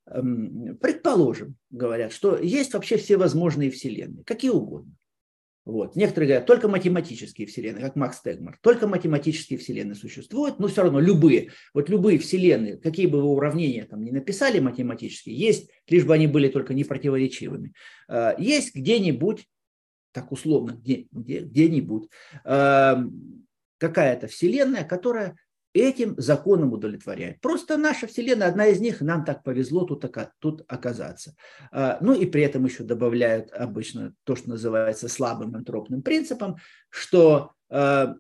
[0.08, 4.94] Эм, предположим, говорят, что есть вообще все возможные вселенные, какие угодно.
[5.66, 5.96] Вот.
[5.96, 8.60] Некоторые говорят, только математические вселенные, как Макс Тегмар.
[8.62, 13.86] Только математические вселенные существуют, но все равно любые, вот любые вселенные, какие бы вы уравнения
[13.86, 17.74] там не написали математические, есть, лишь бы они были только не противоречивыми.
[18.10, 19.48] Э, есть где-нибудь,
[20.12, 22.10] так условно, где, где, где-нибудь,
[22.44, 23.46] эм,
[23.84, 25.36] какая-то вселенная, которая
[25.74, 27.42] этим законом удовлетворяет.
[27.42, 30.06] Просто наша Вселенная, одна из них, нам так повезло тут,
[30.40, 31.36] тут оказаться.
[31.72, 36.58] А, ну и при этом еще добавляют обычно то, что называется слабым антропным принципом,
[36.90, 38.16] что а,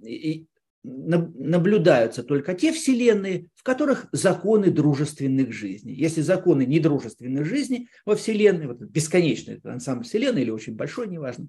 [0.83, 5.93] наблюдаются только те вселенные, в которых законы дружественных жизней.
[5.93, 11.47] Если законы недружественных жизней во вселенной, вот бесконечный ансамбль вселенной или очень большой, неважно,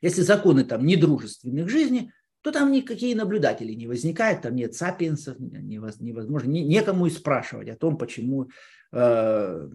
[0.00, 2.12] если законы там недружественных жизней,
[2.46, 7.98] то там никакие наблюдатели не возникают, там нет сапиенсов, невозможно, некому и спрашивать о том,
[7.98, 8.50] почему,
[8.92, 9.68] э,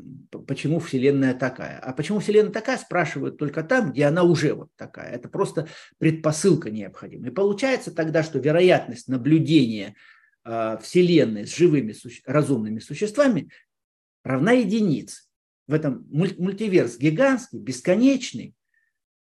[0.48, 1.80] почему Вселенная такая.
[1.80, 5.12] А почему Вселенная такая, спрашивают только там, где она уже вот такая.
[5.12, 7.28] Это просто предпосылка необходима.
[7.28, 9.96] И получается тогда, что вероятность наблюдения
[10.46, 11.94] э, Вселенной с живыми
[12.26, 13.50] разумными существами
[14.24, 15.24] равна единице.
[15.68, 18.56] В этом мультиверс гигантский, бесконечный,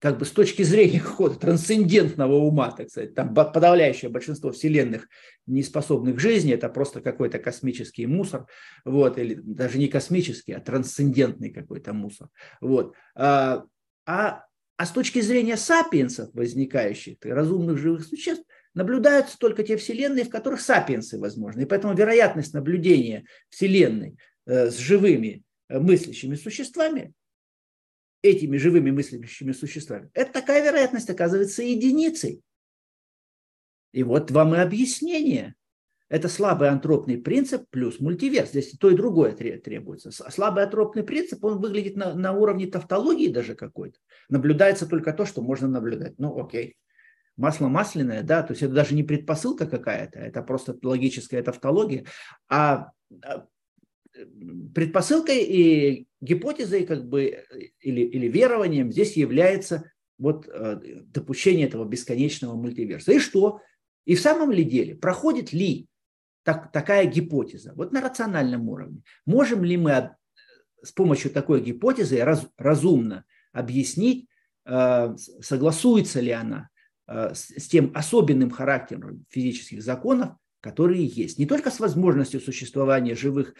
[0.04, 5.08] как бы с точки зрения хода трансцендентного ума, так сказать, там подавляющее большинство вселенных
[5.48, 8.46] не способных к жизни, это просто какой-то космический мусор,
[8.84, 12.28] вот, или даже не космический, а трансцендентный какой-то мусор.
[12.60, 12.96] Вот.
[13.16, 13.64] А,
[14.06, 14.44] а,
[14.76, 20.60] а с точки зрения сапиенсов, возникающих, разумных живых существ, наблюдаются только те вселенные, в которых
[20.60, 21.62] сапиенсы возможны.
[21.62, 27.14] И поэтому вероятность наблюдения вселенной э, с живыми э, мыслящими существами
[28.24, 32.42] этими живыми мыслящими существами, это такая вероятность оказывается единицей.
[33.92, 35.54] И вот вам и объяснение.
[36.10, 38.50] Это слабый антропный принцип плюс мультиверс.
[38.50, 40.12] Здесь то и другое требуется.
[40.12, 44.00] Слабый антропный принцип, он выглядит на, на уровне тавтологии даже какой-то.
[44.30, 46.14] Наблюдается только то, что можно наблюдать.
[46.20, 46.76] Ну, окей.
[47.36, 52.06] Масло масляное, да, то есть это даже не предпосылка какая-то, это просто логическая тавтология.
[52.48, 52.92] А,
[53.24, 53.48] а
[54.74, 57.46] предпосылкой и гипотезой как бы
[57.80, 63.14] или, или верованием здесь является вот э, допущение этого бесконечного мультиверса.
[63.14, 63.62] И что?
[64.06, 65.88] И в самом ли деле проходит ли
[66.44, 69.02] так, такая гипотеза вот на рациональном уровне?
[69.26, 70.12] Можем ли мы
[70.84, 74.28] с помощью такой гипотезы раз, разумно объяснить,
[74.66, 76.70] э, согласуется ли она
[77.08, 81.40] э, с, с тем особенным характером физических законов, которые есть.
[81.40, 83.54] Не только с возможностью существования живых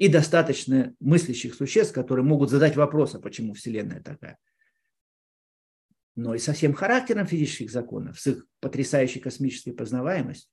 [0.00, 4.38] и достаточно мыслящих существ, которые могут задать вопрос, а почему Вселенная такая.
[6.16, 10.48] Но и со всем характером физических законов, с их потрясающей космической познаваемостью,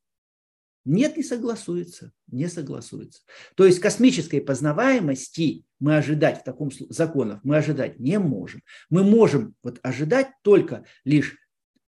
[0.83, 3.21] нет, не согласуется, не согласуется.
[3.55, 8.61] То есть космической познаваемости мы ожидать в таком законах мы ожидать не можем.
[8.89, 11.37] Мы можем вот ожидать только лишь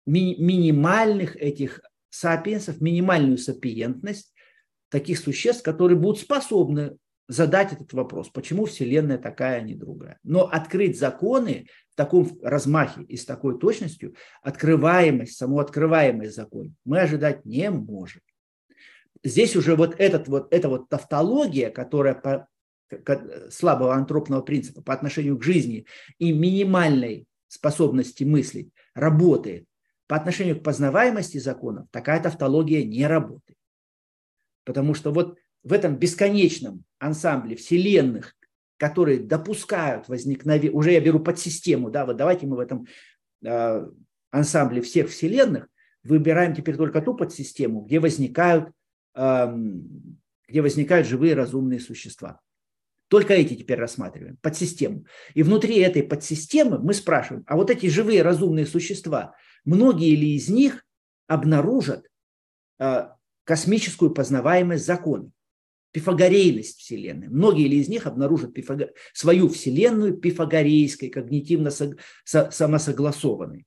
[0.05, 1.81] ми- минимальных этих
[2.11, 4.35] сапиенсов, минимальную сапиентность,
[4.91, 10.19] таких существ, которые будут способны задать этот вопрос, почему Вселенная такая, а не другая.
[10.25, 17.45] Но открыть законы в таком размахе и с такой точностью, открываемость, самооткрываемость закон мы ожидать
[17.45, 18.23] не можем.
[19.23, 22.49] Здесь уже вот, этот, вот эта вот тавтология, которая по,
[23.51, 25.87] слабого антропного принципа по отношению к жизни
[26.19, 29.67] и минимальной способности мыслить работает.
[30.07, 33.59] По отношению к познаваемости законов такая тавтология не работает.
[34.65, 38.37] Потому что вот в этом бесконечном ансамбле вселенных,
[38.77, 42.87] которые допускают возникновение, уже я беру подсистему, да, вот давайте мы в этом
[43.45, 43.87] э,
[44.31, 45.69] ансамбле всех вселенных
[46.05, 48.71] выбираем теперь только ту подсистему, где возникают,
[49.15, 49.47] э,
[50.49, 52.41] где возникают живые разумные существа.
[53.09, 55.07] Только эти теперь рассматриваем, подсистему.
[55.35, 60.49] И внутри этой подсистемы мы спрашиваем, а вот эти живые разумные существа, многие ли из
[60.49, 60.85] них
[61.27, 62.07] обнаружат
[62.79, 63.09] э,
[63.45, 65.31] космическую познаваемость законов?
[65.99, 67.29] Пифагорейность Вселенной.
[67.29, 68.93] Многие ли из них обнаружат пифаг...
[69.13, 73.67] свою Вселенную пифагорейской, когнитивно-самосогласованной.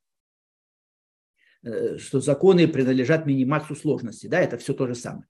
[1.64, 4.28] Э, что законы принадлежат минимаксу сложности.
[4.28, 5.26] Да, это все то же самое.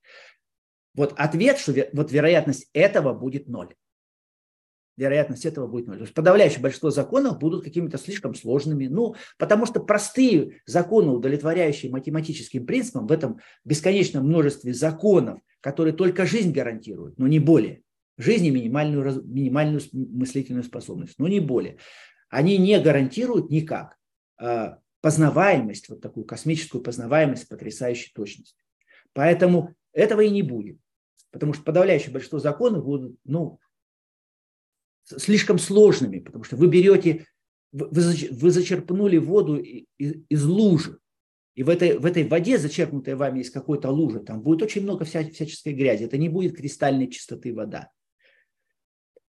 [0.93, 3.73] Вот ответ, что вот вероятность этого будет ноль
[5.01, 5.97] вероятность этого будет ноль.
[5.97, 8.87] То есть подавляющее большинство законов будут какими-то слишком сложными.
[8.87, 16.25] Ну, потому что простые законы, удовлетворяющие математическим принципам, в этом бесконечном множестве законов, которые только
[16.25, 17.81] жизнь гарантирует, но не более.
[18.17, 21.77] Жизнь и минимальную, минимальную мыслительную способность, но не более.
[22.29, 23.97] Они не гарантируют никак
[24.37, 28.63] а, познаваемость, вот такую космическую познаваемость с потрясающей точностью.
[29.13, 30.77] Поэтому этого и не будет.
[31.31, 33.59] Потому что подавляющее большинство законов будут, ну,
[35.03, 37.25] слишком сложными, потому что вы берете,
[37.71, 40.97] вы зачерпнули воду из лужи,
[41.55, 45.03] и в этой, в этой воде, зачерпнутой вами из какой-то лужи, там будет очень много
[45.03, 46.05] вся, всяческой грязи.
[46.05, 47.89] Это не будет кристальной чистоты вода.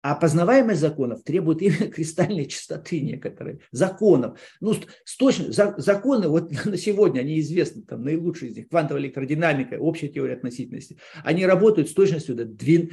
[0.03, 3.59] А познаваемость законов требует именно кристальной чистоты некоторые.
[3.71, 4.37] Законов.
[4.59, 9.01] Ну, с точно, за, законы вот на сегодня, они известны, там наилучшие из них, квантовая
[9.01, 10.99] электродинамика, общая теория относительности.
[11.23, 12.91] Они работают с точностью до 12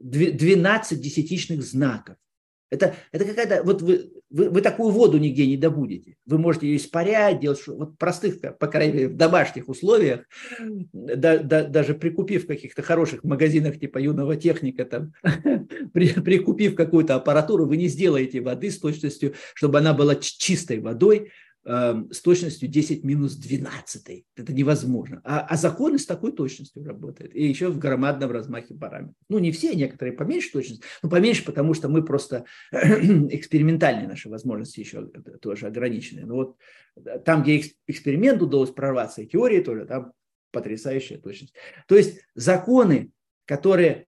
[0.00, 2.16] десятичных знаков.
[2.70, 6.16] Это, это какая-то, вот вы, вы, вы такую воду нигде не добудете.
[6.24, 10.20] Вы можете ее испарять, делать, вот простых, по крайней мере, в домашних условиях,
[10.92, 15.12] да, да, даже прикупив в каких-то хороших магазинах типа юного техника, там,
[15.92, 21.32] при, прикупив какую-то аппаратуру, вы не сделаете воды с точностью, чтобы она была чистой водой,
[21.62, 24.24] с точностью 10 минус 12.
[24.34, 25.20] Это невозможно.
[25.24, 27.34] А, а законы с такой точностью работают.
[27.34, 29.16] И еще в громадном размахе параметров.
[29.28, 30.82] Ну, не все, некоторые поменьше точность.
[31.02, 35.06] Но поменьше, потому что мы просто экспериментальные наши возможности еще
[35.42, 36.24] тоже ограничены.
[36.24, 36.56] Но вот
[36.96, 40.12] э, там, где эксперимент удалось прорваться, и теории тоже, там
[40.52, 41.54] потрясающая точность.
[41.86, 43.10] То есть законы,
[43.44, 44.06] которые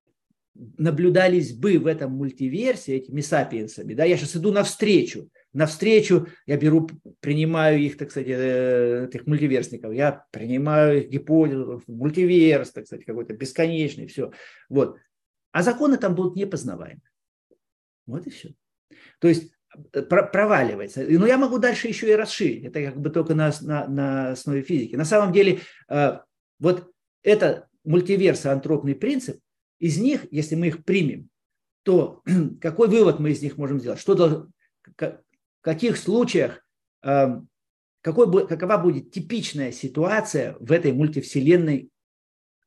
[0.54, 6.88] наблюдались бы в этом мультиверсе этими сапиенсами, да, я сейчас иду навстречу, навстречу, я беру,
[7.20, 14.06] принимаю их, так сказать, э, этих мультиверсников, я принимаю гипотезу, мультиверс, так сказать, какой-то бесконечный,
[14.06, 14.32] все.
[14.68, 14.98] Вот.
[15.52, 17.02] А законы там будут непознаваемы.
[18.06, 18.54] Вот и все.
[19.18, 19.52] То есть
[19.92, 21.04] э, проваливается.
[21.06, 22.64] Но я могу дальше еще и расширить.
[22.64, 24.96] Это как бы только на, на, на основе физики.
[24.96, 26.18] На самом деле, э,
[26.58, 26.90] вот
[27.22, 29.38] это мультиверсо-антропный принцип,
[29.78, 31.28] из них, если мы их примем,
[31.82, 32.22] то
[32.60, 34.00] какой вывод мы из них можем сделать?
[34.00, 34.48] Что,
[35.62, 36.64] каких случаях,
[37.02, 37.48] эм,
[38.02, 41.88] какой, какова будет типичная ситуация в этой мультивселенной,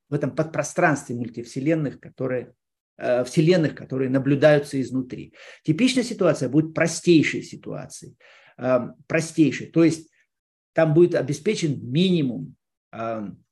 [0.10, 2.54] в этом подпространстве мультивселенных, которые,
[2.98, 5.34] э, вселенных, которые наблюдаются изнутри.
[5.64, 8.18] Типичная ситуация будет простейшей ситуацией,
[8.58, 10.10] эм, простейшей, то есть
[10.74, 12.56] там будет обеспечен минимум
[12.92, 13.45] эм,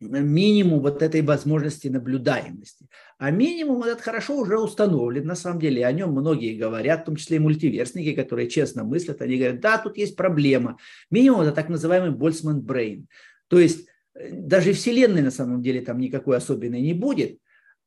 [0.00, 2.88] минимум вот этой возможности наблюдаемости.
[3.18, 7.16] А минимум этот хорошо уже установлен, на самом деле, о нем многие говорят, в том
[7.16, 10.78] числе и мультиверсники, которые честно мыслят, они говорят, да, тут есть проблема.
[11.10, 13.08] Минимум это так называемый Больцман Брейн.
[13.48, 17.38] То есть э, даже Вселенной на самом деле там никакой особенной не будет,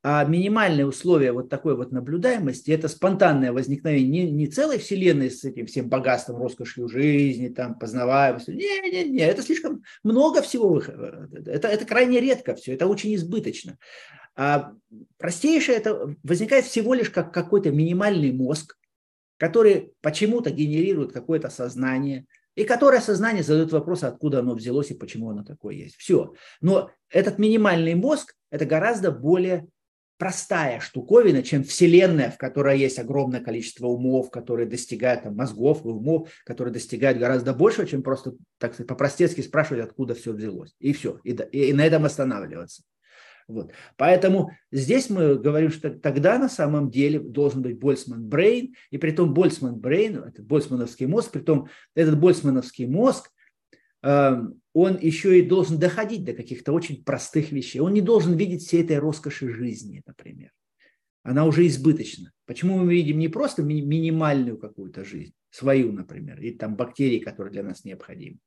[0.04, 5.44] а минимальные условия вот такой вот наблюдаемости– это спонтанное возникновение не, не целой вселенной с
[5.44, 8.56] этим всем богатством, роскошью жизни, там, познаваемостью.
[8.56, 10.80] Не-не-не, это слишком много всего.
[10.80, 13.78] Это, это крайне редко все, это очень избыточно.
[14.36, 14.74] А
[15.18, 18.78] простейшее это возникает всего лишь как какой-то минимальный мозг,
[19.38, 25.32] который почему-то генерирует какое-то сознание, и которое сознание задает вопрос, откуда оно взялось и почему
[25.32, 25.96] оно такое есть.
[25.96, 26.34] Все.
[26.62, 29.68] Но этот минимальный мозг– это гораздо более
[30.18, 35.90] простая штуковина, чем Вселенная, в которой есть огромное количество умов, которые достигают там, мозгов и
[35.90, 40.76] умов, которые достигают гораздо больше, чем просто, так сказать, по-простецки спрашивать, откуда все взялось.
[40.80, 41.20] И все.
[41.24, 42.84] И, и, и на этом останавливаться.
[43.48, 43.72] Вот.
[43.96, 49.12] Поэтому здесь мы говорим, что тогда на самом деле должен быть Больцман Брейн, и при
[49.12, 53.32] том Больцман Брейн, это Больцмановский мозг, при том этот Больцмановский мозг,
[54.08, 57.80] он еще и должен доходить до каких-то очень простых вещей.
[57.80, 60.52] Он не должен видеть всей этой роскоши жизни, например.
[61.24, 62.32] Она уже избыточна.
[62.46, 67.52] Почему мы видим не просто ми- минимальную какую-то жизнь, свою, например, и там бактерии, которые
[67.52, 68.38] для нас необходимы,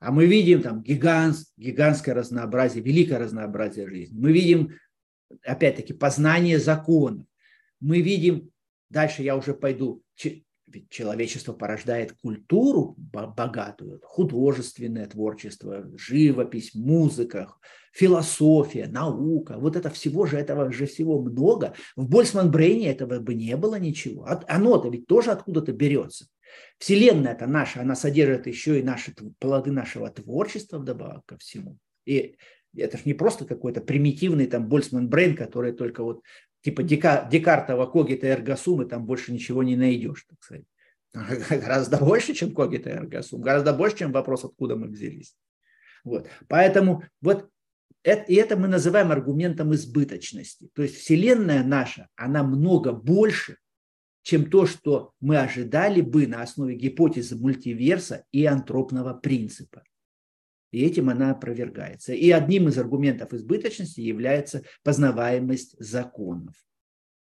[0.00, 4.18] а мы видим там гигант, гигантское разнообразие, великое разнообразие жизни.
[4.18, 4.74] Мы видим,
[5.42, 7.26] опять-таки, познание законов.
[7.80, 8.50] Мы видим,
[8.90, 10.02] дальше я уже пойду,
[10.66, 17.54] ведь человечество порождает культуру богатую, художественное творчество, живопись, музыка,
[17.92, 19.58] философия, наука.
[19.58, 21.74] Вот это всего же, этого же всего много.
[21.96, 24.26] В Больцман Брейне этого бы не было ничего.
[24.48, 26.26] Оно-то ведь тоже откуда-то берется.
[26.78, 31.78] Вселенная это наша, она содержит еще и наши плоды нашего творчества вдобавок ко всему.
[32.04, 32.36] И
[32.76, 36.22] это же не просто какой-то примитивный там Больцман Брейн, который только вот
[36.64, 40.64] типа Дека, Декартова когита эргосум, и там больше ничего не найдешь, так сказать.
[41.50, 45.36] Гораздо больше, чем когита эргосум, гораздо больше, чем вопрос, откуда мы взялись.
[46.02, 46.28] Вот.
[46.48, 47.48] Поэтому вот
[48.02, 50.70] это, и это мы называем аргументом избыточности.
[50.74, 53.58] То есть Вселенная наша, она много больше,
[54.22, 59.84] чем то, что мы ожидали бы на основе гипотезы мультиверса и антропного принципа.
[60.74, 62.12] И этим она опровергается.
[62.12, 66.54] И одним из аргументов избыточности является познаваемость законов.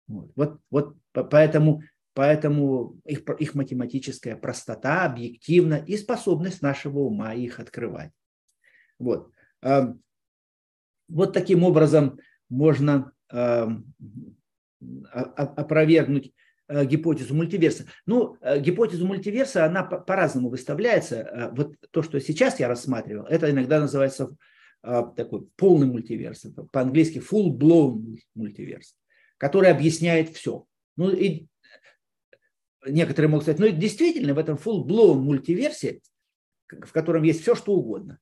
[0.08, 1.82] Вот, вот, вот поэтому,
[2.14, 8.12] поэтому их, их математическая простота объективна и способность нашего ума их открывать.
[9.00, 9.32] Вот.
[11.08, 12.20] Вот таким образом
[12.50, 13.12] можно
[15.12, 16.32] опровергнуть Э,
[16.68, 17.86] гипотезу мультиверса.
[18.06, 21.16] Ну, э, гипотезу мультиверса, она по-разному выставляется.
[21.16, 24.36] Э, вот то, что сейчас я рассматривал, это иногда называется
[24.82, 28.96] такой полный мультиверс, по-английски full-blown мультиверс,
[29.38, 30.68] который объясняет все.
[30.96, 31.48] Ну и
[32.86, 36.02] некоторые могут сказать, ну действительно в этом full-blown мультиверсе,
[36.70, 38.20] в котором есть все, что угодно,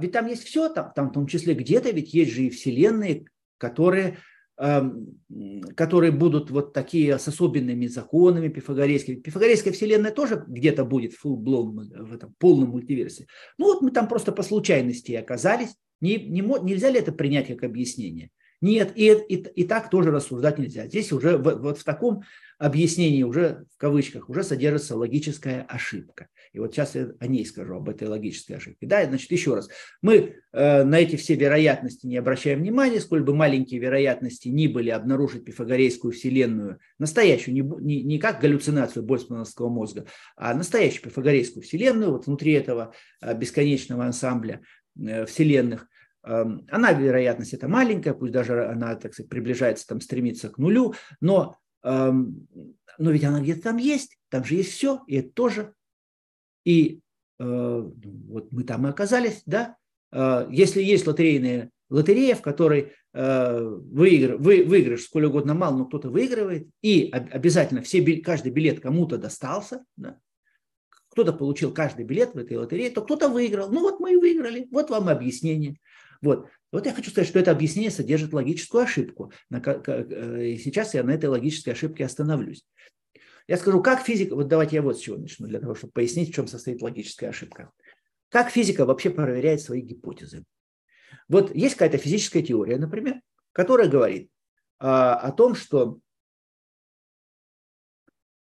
[0.00, 3.26] ведь там есть все, там, там в том числе где-то ведь есть же и вселенные,
[3.58, 4.16] которые
[4.56, 9.16] которые будут вот такие с особенными законами пифагорейскими.
[9.16, 13.26] Пифагорейская вселенная тоже где-то будет full blown в этом полном мультиверсе.
[13.58, 15.74] Ну вот мы там просто по случайности оказались.
[16.00, 18.30] Не, не, нельзя ли это принять как объяснение?
[18.60, 20.86] Нет, и, и, и так тоже рассуждать нельзя.
[20.86, 22.22] Здесь уже в, вот в таком
[22.58, 26.28] объяснении уже в кавычках уже содержится логическая ошибка.
[26.54, 28.86] И вот сейчас я о ней скажу, об этой логической ошибке.
[28.86, 29.68] Да, значит, еще раз.
[30.02, 34.90] Мы э, на эти все вероятности не обращаем внимания, сколь бы маленькие вероятности ни были
[34.90, 42.12] обнаружить пифагорейскую вселенную, настоящую, не, не, не как галлюцинацию больцмановского мозга, а настоящую пифагорейскую вселенную,
[42.12, 44.60] вот внутри этого э, бесконечного ансамбля
[44.96, 45.88] э, вселенных,
[46.24, 50.94] эм, она, вероятность это маленькая, пусть даже она, так сказать, приближается, там, стремится к нулю,
[51.20, 52.46] но, эм,
[52.96, 55.74] но ведь она где-то там есть, там же есть все, и это тоже
[56.64, 57.00] и
[57.38, 57.92] э, ну,
[58.28, 59.76] вот мы там и оказались, да.
[60.12, 65.86] Э, если есть лотерейная лотерея, в которой э, выигр, вы, выигрыш сколь угодно мало, но
[65.86, 70.18] кто-то выигрывает, и обязательно все, каждый билет кому-то достался, да,
[71.14, 73.70] кто-то получил каждый билет в этой лотерее, то кто-то выиграл.
[73.70, 75.76] Ну вот мы и выиграли, вот вам объяснение.
[76.20, 76.48] Вот.
[76.72, 79.30] вот я хочу сказать, что это объяснение содержит логическую ошибку.
[79.52, 82.64] Э, и сейчас я на этой логической ошибке остановлюсь.
[83.46, 86.30] Я скажу, как физика, вот давайте я вот с чего начну, для того, чтобы пояснить,
[86.30, 87.70] в чем состоит логическая ошибка.
[88.30, 90.44] Как физика вообще проверяет свои гипотезы?
[91.28, 93.20] Вот есть какая-то физическая теория, например,
[93.52, 94.30] которая говорит
[94.78, 96.00] а, о том, что,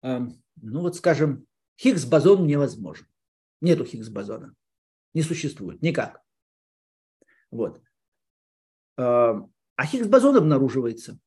[0.02, 1.46] а, ну вот скажем,
[1.80, 3.08] Хиггс-бозон невозможен.
[3.62, 4.56] Нету Хиггс-бозона.
[5.14, 6.22] Не существует никак.
[7.52, 7.82] Вот.
[8.98, 11.20] А, а Хиггс-бозон обнаруживается.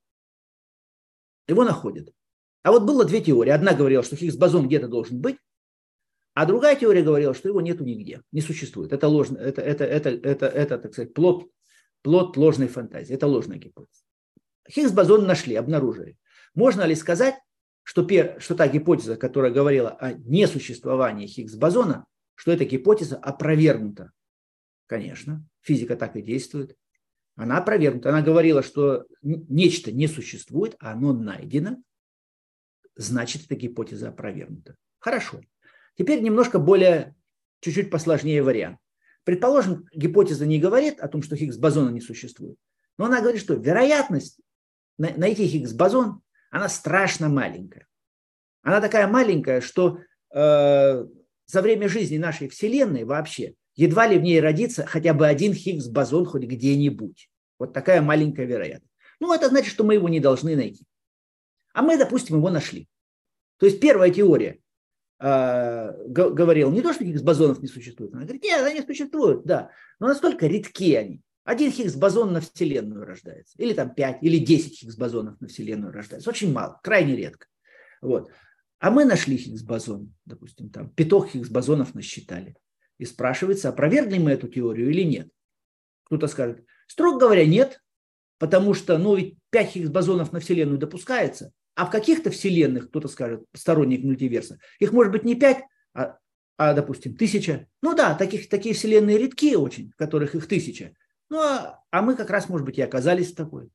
[1.46, 2.12] Его находят.
[2.62, 3.50] А вот было две теории.
[3.50, 5.36] Одна говорила, что Хиггс-бозон где-то должен быть,
[6.34, 8.92] а другая теория говорила, что его нету нигде, не существует.
[8.92, 11.50] Это ложно, это, это, это, это, это так сказать, плод,
[12.02, 14.04] плод ложной фантазии, это ложная гипотеза.
[14.70, 16.16] Хиггс-бозон нашли, обнаружили.
[16.54, 17.34] Можно ли сказать,
[17.82, 24.12] что, пер, что та гипотеза, которая говорила о несуществовании Хиггс-бозона, что эта гипотеза опровергнута?
[24.86, 26.76] Конечно, физика так и действует.
[27.34, 28.10] Она опровергнута.
[28.10, 31.82] Она говорила, что нечто не существует, а оно найдено,
[32.96, 34.76] значит, эта гипотеза опровергнута.
[34.98, 35.40] Хорошо.
[35.96, 37.14] Теперь немножко более,
[37.60, 38.78] чуть-чуть посложнее вариант.
[39.24, 42.56] Предположим, гипотеза не говорит о том, что Хиггс-бозона не существует,
[42.98, 44.40] но она говорит, что вероятность
[44.98, 47.86] найти Хиггс-бозон, она страшно маленькая.
[48.62, 49.98] Она такая маленькая, что
[50.34, 51.06] э,
[51.46, 56.26] за время жизни нашей Вселенной вообще едва ли в ней родится хотя бы один Хиггс-бозон
[56.26, 57.28] хоть где-нибудь.
[57.58, 58.92] Вот такая маленькая вероятность.
[59.20, 60.84] Ну, это значит, что мы его не должны найти.
[61.72, 62.88] А мы, допустим, его нашли.
[63.58, 64.60] То есть первая теория
[65.20, 68.12] э, говорила не то, что Хиггс-бозонов не существует.
[68.12, 69.70] Она говорит, нет, они существуют, да.
[70.00, 71.22] Но настолько редки они.
[71.44, 73.54] Один Хиггс-бозон на Вселенную рождается.
[73.58, 76.30] Или там 5, или 10 Хиггс-бозонов на Вселенную рождается.
[76.30, 77.46] Очень мало, крайне редко.
[78.00, 78.30] Вот.
[78.78, 82.56] А мы нашли Хиггс-бозон, допустим, там пяток Хиггс-бозонов насчитали.
[82.98, 85.28] И спрашивается, опровергли мы эту теорию или нет.
[86.04, 87.80] Кто-то скажет, строго говоря, нет,
[88.38, 93.44] потому что, ну, ведь 5 Хиггс-бозонов на Вселенную допускается, а в каких-то вселенных, кто-то скажет,
[93.54, 95.64] сторонник мультиверса, их может быть не 5,
[95.94, 96.18] а,
[96.58, 97.66] а допустим, тысяча.
[97.80, 100.94] Ну да, таких, такие вселенные редкие очень, в которых их тысяча.
[101.30, 103.70] Ну, а, а мы как раз, может быть, и оказались в такой.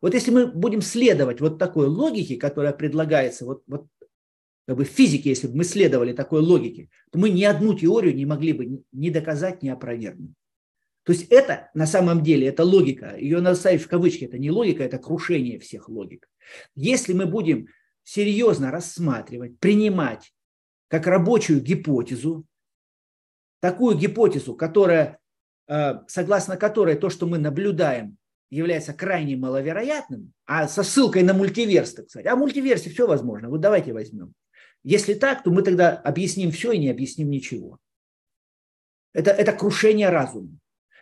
[0.00, 3.86] Вот если мы будем следовать вот такой логике, которая предлагается, вот, вот
[4.66, 8.14] как бы в физике, если бы мы следовали такой логике, то мы ни одну теорию
[8.14, 10.32] не могли бы ни доказать, ни опровергнуть.
[11.08, 14.50] То есть это на самом деле, это логика, ее надо ставить в кавычки, это не
[14.50, 16.28] логика, это крушение всех логик.
[16.74, 17.68] Если мы будем
[18.04, 20.34] серьезно рассматривать, принимать
[20.88, 22.44] как рабочую гипотезу,
[23.60, 25.18] такую гипотезу, которая,
[25.66, 28.18] э, согласно которой то, что мы наблюдаем,
[28.50, 32.26] является крайне маловероятным, а со ссылкой на мультиверс, так сказать.
[32.26, 33.48] А в мультиверсе все возможно.
[33.48, 34.34] Вот давайте возьмем.
[34.82, 37.78] Если так, то мы тогда объясним все и не объясним ничего.
[39.14, 40.50] Это, это крушение разума.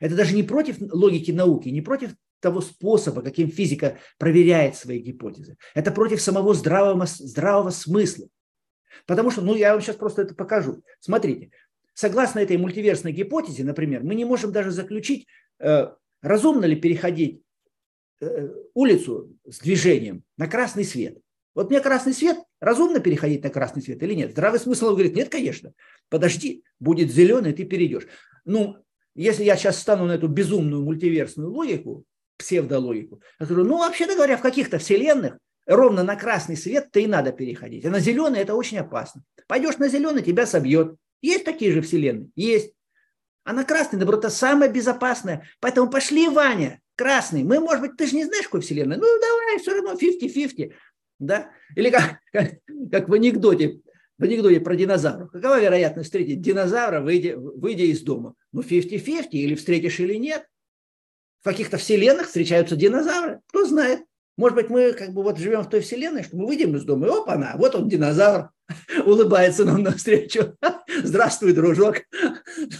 [0.00, 5.56] Это даже не против логики науки, не против того способа, каким физика проверяет свои гипотезы.
[5.74, 8.28] Это против самого здравого, здравого смысла.
[9.06, 10.82] Потому что, ну, я вам сейчас просто это покажу.
[11.00, 11.50] Смотрите,
[11.94, 15.26] согласно этой мультиверсной гипотезе, например, мы не можем даже заключить,
[15.58, 15.88] э,
[16.22, 17.42] разумно ли переходить
[18.20, 21.18] э, улицу с движением на красный свет.
[21.54, 24.32] Вот мне красный свет, разумно переходить на красный свет или нет?
[24.32, 25.72] Здравый смысл говорит, нет, конечно.
[26.10, 28.06] Подожди, будет зеленый, ты перейдешь.
[28.44, 28.76] Ну,
[29.16, 32.04] если я сейчас стану на эту безумную мультиверсную логику,
[32.36, 37.32] псевдологику, я скажу, ну, вообще-то говоря, в каких-то вселенных ровно на красный свет-то и надо
[37.32, 37.84] переходить.
[37.84, 39.22] А на зеленый это очень опасно.
[39.48, 40.96] Пойдешь на зеленый, тебя собьет.
[41.22, 42.28] Есть такие же вселенные?
[42.36, 42.72] Есть.
[43.44, 45.48] А на красный, наоборот, это самое безопасное.
[45.60, 47.42] Поэтому пошли, Ваня, красный.
[47.42, 48.96] Мы, может быть, ты же не знаешь, какой вселенной.
[48.96, 50.72] Ну, давай, все равно 50-50.
[51.20, 51.50] Да?
[51.74, 52.54] Или как, как,
[52.90, 53.80] как в анекдоте
[54.18, 55.30] в анекдоте про динозавров.
[55.30, 58.34] Какова вероятность встретить динозавра, выйдя, выйдя из дома?
[58.52, 60.46] Ну, 50-50, или встретишь, или нет.
[61.42, 64.00] В каких-то вселенных встречаются динозавры, кто знает.
[64.36, 67.06] Может быть, мы как бы вот живем в той вселенной, что мы выйдем из дома,
[67.06, 68.50] и опа-на, вот он динозавр,
[69.06, 70.56] улыбается нам навстречу.
[71.02, 72.02] Здравствуй, дружок.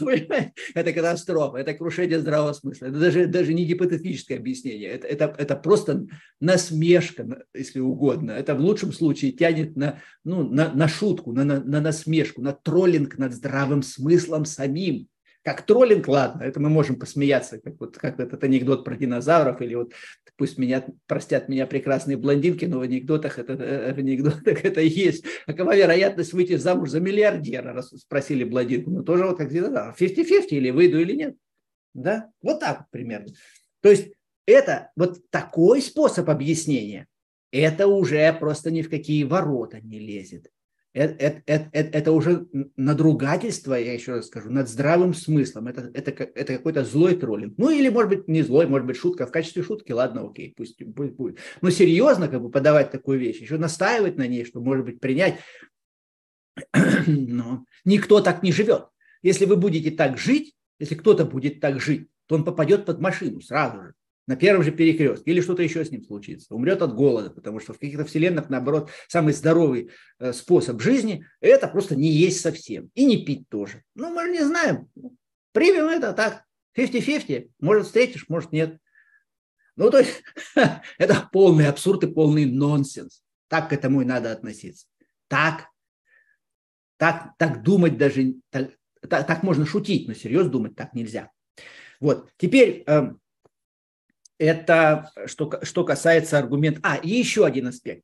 [0.75, 2.87] Это катастрофа, это крушение здравого смысла.
[2.87, 4.91] Это даже, даже не гипотетическое объяснение.
[4.91, 6.07] Это, это, это просто
[6.41, 8.33] насмешка, если угодно.
[8.33, 12.53] Это в лучшем случае тянет на, ну, на, на шутку, на, на, на насмешку, на
[12.53, 15.09] троллинг над здравым смыслом самим.
[15.47, 19.77] Как троллинг, ладно, это мы можем посмеяться, как, вот, как этот анекдот про динозавров, или
[19.77, 19.93] вот
[20.37, 25.25] пусть меня, простят меня прекрасные блондинки, но в анекдотах это, э, в анекдотах это есть.
[25.47, 28.91] Какова вероятность выйти замуж за миллиардера, раз спросили блондинку.
[28.91, 29.95] Ну, тоже вот как динозавр.
[29.97, 31.37] 50-50 или выйду, или нет.
[31.95, 32.29] Да?
[32.43, 33.29] Вот так примерно.
[33.83, 34.09] То есть
[34.47, 37.07] это вот такой способ объяснения,
[37.53, 40.51] это уже просто ни в какие ворота не лезет
[40.97, 45.69] это, это, это, это уже надругательство, я еще раз скажу, над здравым смыслом.
[45.69, 47.59] Это, это, это какой-то злой троллинг.
[47.59, 49.27] Ну или, может быть, не злой, может быть, шутка.
[49.27, 51.39] В качестве шутки, ладно, окей, пусть, пусть будет.
[51.61, 55.39] Но серьезно как бы подавать такую вещь, еще настаивать на ней, что, может быть, принять.
[57.07, 58.87] Но никто так не живет.
[59.21, 63.43] Если вы будете так жить, если кто-то будет так жить, то он попадет под машину
[63.43, 63.95] сразу же
[64.27, 67.73] на первом же перекрестке, или что-то еще с ним случится, умрет от голода, потому что
[67.73, 73.05] в каких-то вселенных, наоборот, самый здоровый э, способ жизни– это просто не есть совсем, и
[73.05, 73.83] не пить тоже.
[73.95, 74.89] Ну, мы же не знаем,
[75.53, 76.45] примем это так,
[76.77, 78.79] 50-50, может встретишь, может нет.
[79.77, 80.23] Ну, то есть
[80.99, 83.23] это полный абсурд и полный нонсенс.
[83.49, 84.87] Так к этому и надо относиться.
[85.29, 85.69] Так,
[86.97, 88.71] так, так думать даже, так,
[89.09, 91.31] так, так можно шутить, но серьезно думать так нельзя.
[92.01, 93.21] Вот, теперь эм,
[94.39, 96.81] это что, что касается аргумента.
[96.83, 98.03] А, и еще один аспект.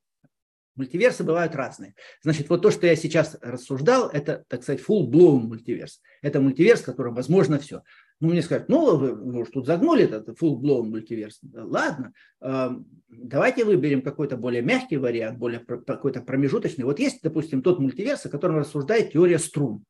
[0.74, 1.94] Мультиверсы бывают разные.
[2.22, 6.00] Значит, вот то, что я сейчас рассуждал, это, так сказать, full-blown мультиверс.
[6.22, 7.82] Это мультиверс, в котором возможно все.
[8.20, 11.40] Ну, мне скажут, ну, вы, вы тут загнули этот full-blown мультиверс.
[11.52, 12.70] Ладно, э,
[13.08, 16.84] давайте выберем какой-то более мягкий вариант, более какой-то промежуточный.
[16.84, 19.84] Вот есть, допустим, тот мультиверс, о котором рассуждает теория струн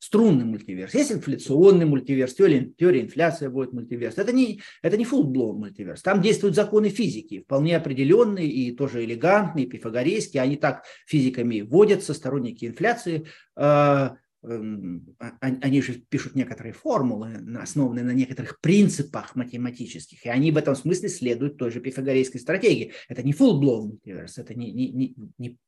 [0.00, 4.16] струнный мультиверс, есть инфляционный мультиверс, теория, теория инфляции будет мультиверс.
[4.16, 6.02] Это не, это не full-blown мультиверс.
[6.02, 10.42] Там действуют законы физики, вполне определенные и тоже элегантные, пифагорейские.
[10.42, 13.26] Они так физиками вводятся, сторонники инфляции.
[13.56, 20.50] А, эм, а, они же пишут некоторые формулы, основанные на некоторых принципах математических, и они
[20.50, 22.94] в этом смысле следуют той же пифагорейской стратегии.
[23.08, 25.58] Это не full-blown мультиверс, это не, не, не,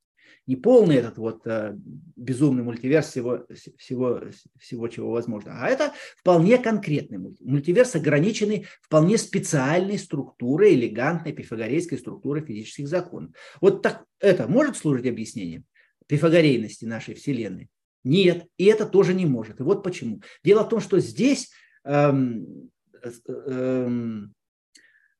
[0.46, 1.76] не полный этот вот э,
[2.16, 3.46] безумный мультиверс всего,
[3.78, 4.20] всего,
[4.58, 12.44] всего, чего возможно, а это вполне конкретный мультиверс, ограниченный вполне специальной структурой, элегантной пифагорейской структурой
[12.44, 13.32] физических законов.
[13.60, 15.64] Вот так это может служить объяснением
[16.08, 17.68] пифагорейности нашей Вселенной?
[18.02, 19.60] Нет, и это тоже не может.
[19.60, 20.22] И вот почему.
[20.42, 21.52] Дело в том, что здесь
[21.84, 22.68] эм,
[23.28, 24.34] эм,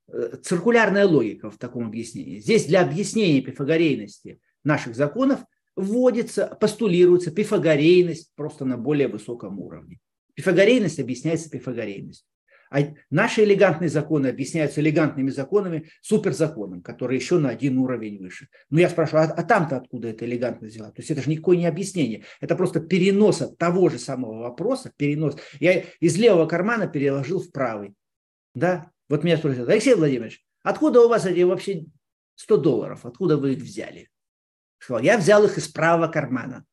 [0.09, 2.41] э, циркулярная логика в таком объяснении.
[2.41, 5.41] Здесь для объяснения пифагорейности– наших законов
[5.77, 9.99] вводится, постулируется пифагорейность просто на более высоком уровне.
[10.35, 12.27] Пифагорейность объясняется пифагорейностью.
[12.73, 18.49] А наши элегантные законы объясняются элегантными законами, суперзаконом, который еще на один уровень выше.
[18.71, 20.91] Но я спрашиваю, а, а там-то откуда это элегантность взяла?
[20.91, 22.25] То есть это же никакое не объяснение.
[22.41, 25.37] Это просто перенос от того же самого вопроса, перенос.
[25.61, 27.93] Я из левого кармана переложил в правый.
[28.55, 28.91] Да?
[29.11, 31.85] Вот меня спрашивают, Алексей Владимирович, откуда у вас эти вообще
[32.37, 33.05] 100 долларов?
[33.05, 34.09] Откуда вы их взяли?
[34.83, 36.65] Сказал, я взял их из правого кармана.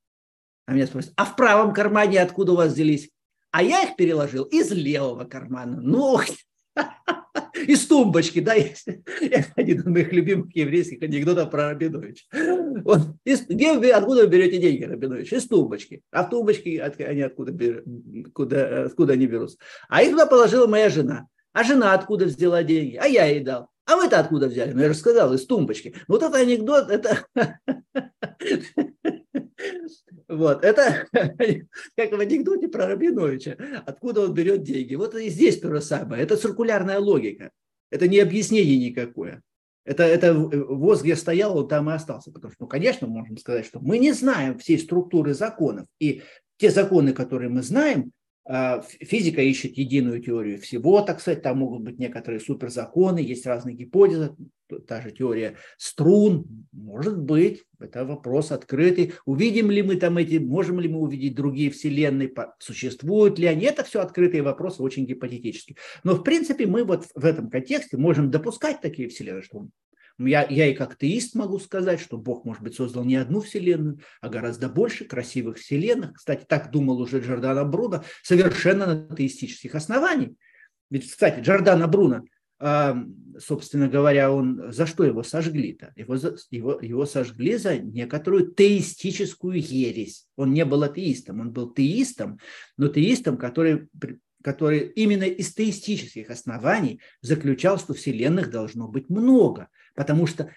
[0.66, 3.12] А меня спросят, а в правом кармане откуда у вас взялись?
[3.52, 5.80] А я их переложил из левого кармана.
[5.80, 6.20] Ну,
[7.68, 8.88] из тумбочки, да, есть
[9.56, 12.26] один из моих любимых еврейских анекдотов про Рабиновича.
[12.84, 15.32] Вот, из, где вы, откуда вы берете деньги, Рабинович?
[15.32, 16.02] Из тумбочки.
[16.12, 17.84] А в тумбочке они откуда,
[18.34, 19.58] куда, откуда они берутся?
[19.88, 21.28] А их туда положила моя жена.
[21.54, 22.96] А жена откуда взяла деньги?
[22.96, 23.70] А я ей дал.
[23.90, 24.72] А вы-то откуда взяли?
[24.72, 25.96] Ну, я же сказал, из тумбочки.
[26.08, 27.26] Вот это анекдот, это...
[30.28, 34.94] Вот, это как в анекдоте про Рабиновича, откуда он берет деньги.
[34.94, 36.22] Вот и здесь то же самое.
[36.22, 37.50] Это циркулярная логика.
[37.90, 39.42] Это не объяснение никакое.
[39.86, 42.32] Это, это воз, где стоял, он там и остался.
[42.32, 45.88] Потому что, ну, конечно, можем сказать, что мы не знаем всей структуры законов.
[46.00, 46.22] И
[46.58, 48.12] те законы, которые мы знаем,
[49.02, 54.36] физика ищет единую теорию всего, так сказать, там могут быть некоторые суперзаконы, есть разные гипотезы,
[54.88, 59.14] та же теория струн, может быть, это вопрос открытый.
[59.26, 63.84] Увидим ли мы там эти, можем ли мы увидеть другие вселенные, существуют ли они, это
[63.84, 65.78] все открытые вопросы, очень гипотетические.
[66.04, 69.68] Но в принципе мы вот в этом контексте можем допускать такие вселенные, что
[70.20, 74.00] я, я и как теист могу сказать, что Бог, может быть, создал не одну вселенную,
[74.22, 76.14] а гораздо больше красивых вселенных.
[76.14, 80.36] Кстати, так думал уже Джордано Бруно, совершенно на теистических оснований.
[80.90, 82.24] Ведь, кстати, Джордано Бруно,
[82.60, 82.98] а,
[83.38, 85.94] собственно говоря, он за что его сожгли-то?
[85.96, 86.16] Его,
[86.50, 90.28] его, его сожгли за некоторую теистическую ересь.
[90.36, 92.40] Он не был атеистом, он был теистом,
[92.76, 93.88] но теистом, который
[94.42, 100.52] который именно из теистических оснований заключал, что вселенных должно быть много, потому что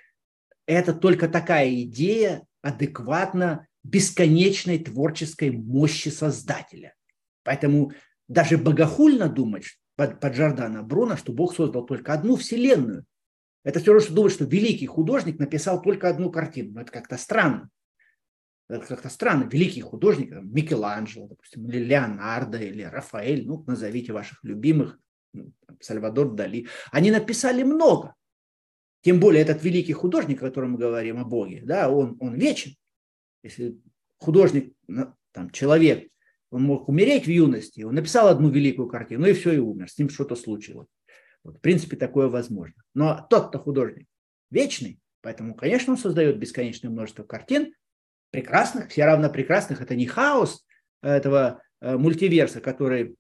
[0.66, 6.95] это только такая идея адекватна бесконечной творческой мощи Создателя.
[7.43, 7.93] Поэтому
[8.28, 13.05] даже богохульно думать под, под Джордана Бруно, что Бог создал только одну вселенную.
[13.64, 16.80] Это все равно, что думать, что великий художник написал только одну картину.
[16.80, 17.68] Это как-то странно.
[18.68, 19.49] Это как-то странно.
[19.51, 24.99] Великий художник, Микеланджело, допустим, или Леонардо, или Рафаэль, ну, назовите ваших любимых,
[25.80, 26.68] Сальвадор Дали.
[26.91, 28.14] Они написали много.
[29.03, 32.77] Тем более этот великий художник, о котором мы говорим о Боге, да, он, он вечен.
[33.43, 33.77] Если
[34.19, 34.73] художник,
[35.33, 36.09] там, человек,
[36.51, 39.91] он мог умереть в юности, он написал одну великую картину, ну и все, и умер,
[39.91, 40.89] с ним что-то случилось.
[41.43, 42.81] Вот, в принципе, такое возможно.
[42.95, 44.07] Но тот-то художник
[44.51, 47.75] вечный, поэтому, конечно, он создает бесконечное множество картин,
[48.31, 49.81] прекрасных, все равно прекрасных.
[49.81, 50.65] Это не хаос
[51.03, 53.17] этого э, мультиверса, который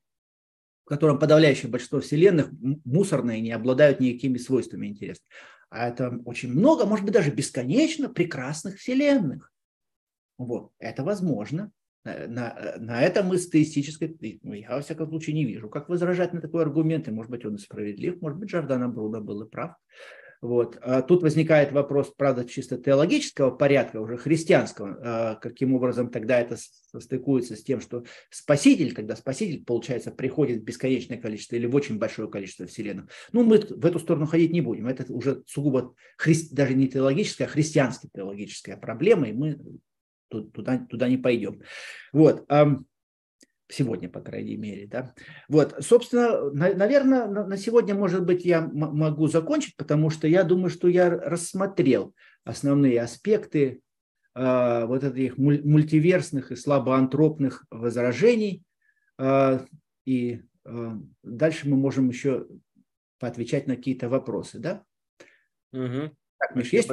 [0.84, 2.50] в котором подавляющее большинство вселенных
[2.84, 5.26] мусорные, не обладают никакими свойствами интересных
[5.72, 9.50] а это очень много, может быть, даже бесконечно прекрасных вселенных.
[10.36, 11.72] Вот, это возможно.
[12.04, 16.32] На, на это мы с теистической, ну, я во всяком случае не вижу, как возражать
[16.32, 19.48] на такой аргумент, и может быть он и справедлив, может быть Джордана Бруно был и
[19.48, 19.76] прав.
[20.42, 20.76] Вот.
[20.82, 26.56] А тут возникает вопрос, правда, чисто теологического порядка, уже христианского, а каким образом тогда это
[26.90, 31.98] состыкуется с тем, что Спаситель, когда Спаситель, получается, приходит в бесконечное количество или в очень
[31.98, 33.06] большое количество вселенных.
[33.30, 34.88] Ну, мы в эту сторону ходить не будем.
[34.88, 36.34] Это уже сугубо хри...
[36.50, 39.60] даже не теологическая, а христианская теологическая проблема, и мы
[40.28, 41.60] туда, туда не пойдем.
[42.12, 42.46] Вот
[43.72, 44.86] сегодня, по крайней мере.
[44.86, 45.14] Да?
[45.48, 50.44] Вот, собственно, на, наверное, на, на сегодня, может быть, я могу закончить, потому что я
[50.44, 52.14] думаю, что я рассмотрел
[52.44, 53.80] основные аспекты
[54.34, 58.62] э, вот этих мультиверсных и слабоантропных возражений.
[59.18, 59.60] Э,
[60.04, 60.90] и э,
[61.22, 62.46] дальше мы можем еще
[63.18, 64.84] поотвечать на какие-то вопросы, да?
[65.72, 66.14] Угу.
[66.38, 66.90] Так, Миш, есть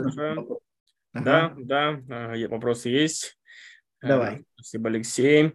[1.12, 1.56] Ага.
[1.58, 3.40] Да, да, вопросы есть.
[4.00, 4.46] Давай.
[4.54, 5.54] Спасибо, Алексей.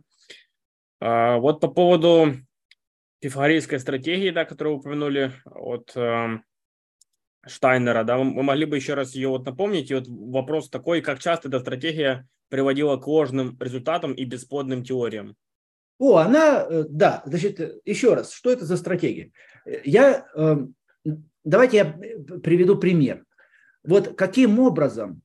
[1.06, 2.32] А, вот по поводу
[3.20, 6.38] пифагорейской стратегии, да, которую вы упомянули от э,
[7.46, 9.90] Штайнера, да, вы могли бы еще раз ее вот напомнить?
[9.90, 15.36] И вот вопрос такой, как часто эта стратегия приводила к ложным результатам и бесплодным теориям?
[15.98, 19.30] О, она, э, да, значит, еще раз, что это за стратегия?
[19.84, 20.74] Я, эм,
[21.44, 23.26] давайте я приведу пример.
[23.82, 25.20] Вот каким образом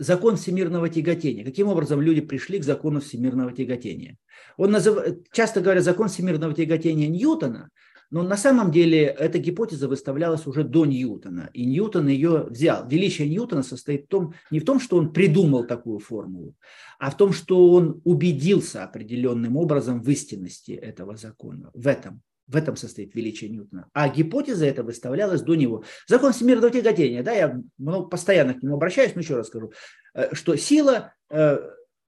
[0.00, 1.44] закон всемирного тяготения.
[1.44, 4.16] Каким образом люди пришли к закону всемирного тяготения?
[4.56, 4.96] Он назыв...
[5.30, 7.68] часто говорят закон всемирного тяготения Ньютона,
[8.10, 12.88] но на самом деле эта гипотеза выставлялась уже до Ньютона, и Ньютон ее взял.
[12.88, 16.56] Величие Ньютона состоит в том, не в том, что он придумал такую формулу,
[16.98, 22.22] а в том, что он убедился определенным образом в истинности этого закона, в этом.
[22.50, 23.88] В этом состоит величие Ньютона.
[23.92, 25.84] А гипотеза эта выставлялась до него.
[26.08, 29.72] Закон всемирного тяготения, да, я много, постоянно к нему обращаюсь, но еще раз скажу,
[30.14, 31.58] э, что сила э,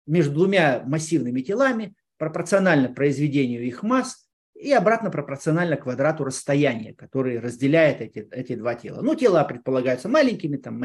[0.07, 4.27] между двумя массивными телами пропорциональна произведению их масс
[4.57, 9.01] и обратно пропорционально квадрату расстояния, который разделяет эти, эти два тела.
[9.01, 10.83] Ну, тела предполагаются маленькими, там,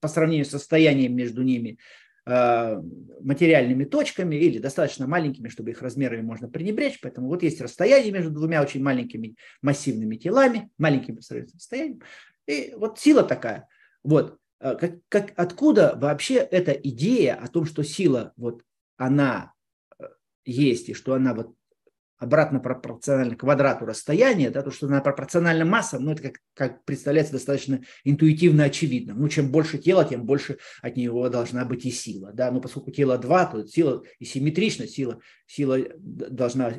[0.00, 1.78] по сравнению с расстоянием между ними
[2.24, 7.00] материальными точками или достаточно маленькими, чтобы их размерами можно пренебречь.
[7.00, 12.02] Поэтому вот есть расстояние между двумя очень маленькими массивными телами, маленьким по сравнению с расстоянием.
[12.46, 13.68] И вот сила такая.
[14.04, 14.38] Вот.
[14.60, 18.62] Э, как, как, откуда вообще эта идея о том, что сила, вот
[18.96, 19.52] она
[19.98, 20.04] э,
[20.44, 21.54] есть, и что она вот
[22.22, 27.32] обратно пропорционально квадрату расстояния, да, то, что она пропорциональна массам, ну, это как, как представляется
[27.32, 29.18] достаточно интуитивно очевидным.
[29.18, 32.32] Ну, чем больше тела, тем больше от него должна быть и сила.
[32.32, 32.50] Да?
[32.52, 36.72] Но поскольку тело два, то сила и симметрична, сила, сила должна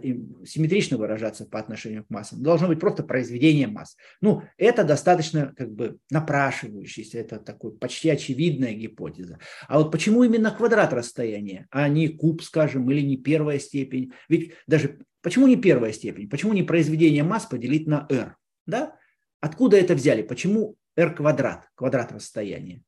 [0.46, 2.41] симметрично выражаться по отношению к массам.
[2.41, 3.98] Должно быть просто произведение масс.
[4.22, 9.39] Ну, это достаточно как бы напрашивающийся, это такой почти очевидная гипотеза.
[9.68, 14.14] А вот почему именно квадрат расстояния, а не куб, скажем, или не первая степень?
[14.30, 16.30] Ведь даже Почему не первая степень?
[16.30, 18.36] Почему не произведение масс поделить на r?
[18.67, 18.97] Да?
[19.39, 20.21] Откуда это взяли?
[20.21, 22.84] Почему r квадрат, квадрат расстояния?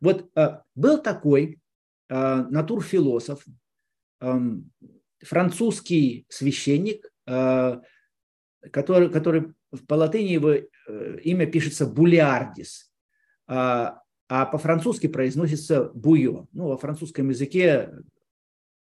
[0.00, 1.60] Вот э, был такой
[2.08, 3.44] э, натурфилософ,
[4.20, 4.38] э,
[5.24, 7.80] французский священник, э,
[8.72, 9.54] который, который
[9.86, 10.54] по латыни его
[11.22, 12.90] имя пишется Булиардис,
[13.48, 16.46] а по-французски произносится Буйо.
[16.52, 17.92] Ну, во французском языке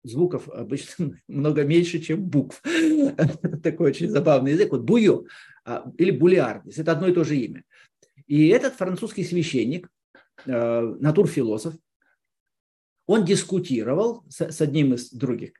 [0.10, 2.62] звуков обычно много меньше, чем букв.
[3.64, 4.72] Такой очень забавный язык.
[4.72, 5.26] Вот буйо
[5.66, 7.64] а, или булиардис– это одно и то же имя.
[8.28, 9.90] И этот французский священник,
[10.46, 11.76] э, натурфилософ,
[13.06, 15.54] он дискутировал с одним из других,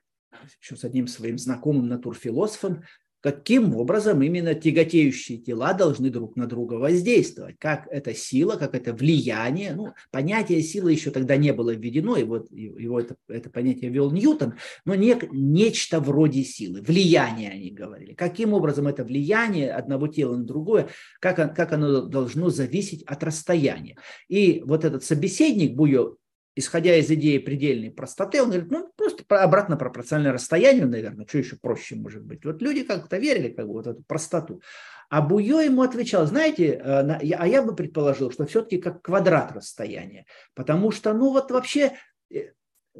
[0.60, 2.82] еще с одним своим знакомым натурфилософом
[3.20, 8.92] каким образом именно тяготеющие тела должны друг на друга воздействовать, как эта сила, как это
[8.92, 9.74] влияние.
[9.74, 14.10] Ну, понятие силы еще тогда не было введено, и вот его это, это понятие ввел
[14.10, 14.54] Ньютон,
[14.84, 18.14] но не, нечто вроде силы, влияние они говорили.
[18.14, 20.88] Каким образом это влияние одного тела на другое,
[21.20, 23.96] как, как оно должно зависеть от расстояния.
[24.28, 26.16] И вот этот собеседник Буйо
[26.58, 31.56] исходя из идеи предельной простоты, он говорит, ну, просто обратно пропорционально расстоянию, наверное, что еще
[31.56, 32.44] проще может быть.
[32.44, 34.62] Вот люди как-то верили как бы вот эту простоту.
[35.10, 40.26] А Буйо ему отвечал, знаете, э, а я бы предположил, что все-таки как квадрат расстояния,
[40.54, 41.92] потому что, ну, вот вообще
[42.30, 42.52] э,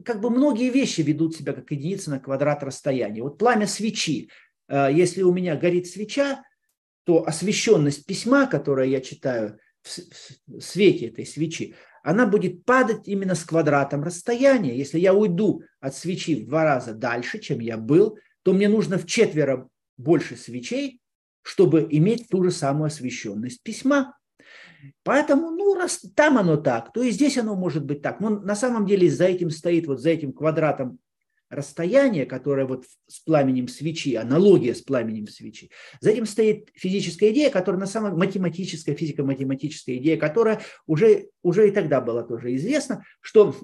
[0.04, 3.22] как бы многие вещи ведут себя как единица на квадрат расстояния.
[3.22, 4.30] Вот пламя свечи,
[4.68, 6.42] э, если у меня горит свеча,
[7.04, 13.44] то освещенность письма, которое я читаю в свете этой свечи, она будет падать именно с
[13.44, 14.76] квадратом расстояния.
[14.76, 18.98] Если я уйду от свечи в два раза дальше, чем я был, то мне нужно
[18.98, 21.00] в четверо больше свечей,
[21.42, 24.16] чтобы иметь ту же самую освещенность письма.
[25.02, 28.20] Поэтому, ну, раз там оно так, то и здесь оно может быть так.
[28.20, 30.98] Но на самом деле за этим стоит, вот за этим квадратом
[31.50, 35.70] расстояние, которое вот с пламенем свечи, аналогия с пламенем свечи,
[36.00, 41.70] за этим стоит физическая идея, которая на самом математическая, физико-математическая идея, которая уже, уже и
[41.70, 43.54] тогда была тоже известна, что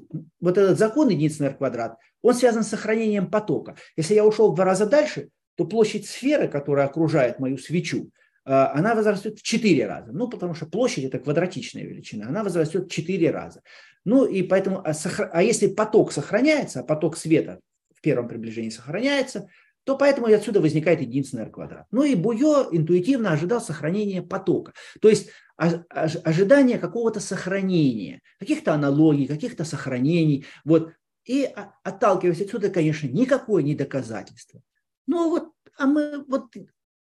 [0.41, 3.77] вот этот закон единицы на квадрат, он связан с сохранением потока.
[3.97, 8.11] Если я ушел в два раза дальше, то площадь сферы, которая окружает мою свечу,
[8.47, 10.11] э, она возрастет в 4 раза.
[10.13, 12.29] Ну, потому что площадь– это квадратичная величина.
[12.29, 13.63] Она возрастет в 4 раза.
[14.05, 14.93] Ну, и поэтому, а,
[15.33, 17.61] а если поток сохраняется, а поток света
[18.05, 19.49] первом приближении сохраняется,
[19.85, 21.87] то поэтому и отсюда возникает единственный R-квадрат.
[21.91, 24.73] Ну и Буйо интуитивно ожидал сохранения потока.
[25.01, 30.47] То есть ожидание какого-то сохранения, каких-то аналогий, каких-то сохранений.
[30.65, 30.93] Вот.
[31.25, 31.49] И
[31.83, 34.63] отталкиваясь отсюда, конечно, никакое не доказательство.
[35.07, 36.55] Ну вот, а мы вот,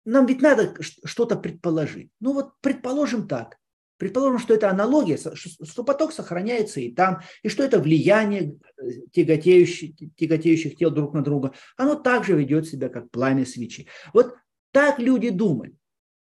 [0.05, 2.11] нам ведь надо что-то предположить.
[2.21, 3.59] Ну вот предположим так.
[4.05, 9.93] Предположим, что это аналогия, что поток сохраняется и там, и что это влияние э, тяготеющих,
[10.15, 13.89] тяготеющих тел друг на друга, оно также ведет себя как пламя свечи.
[14.13, 14.35] Вот
[14.73, 15.75] так люди думали.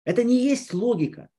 [0.04, 1.30] Это не есть логика.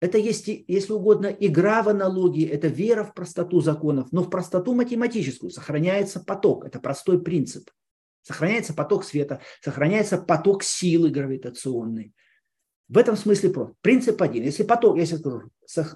[0.00, 4.74] Это есть, если угодно, игра в аналогии, это вера в простоту законов, но в простоту
[4.74, 6.66] математическую сохраняется поток.
[6.66, 7.70] Это простой принцип.
[8.20, 12.12] Сохраняется поток света, сохраняется поток силы гравитационной.
[12.88, 13.74] В этом смысле просто.
[13.80, 14.44] Принцип один.
[14.44, 15.50] Если поток, если скажу,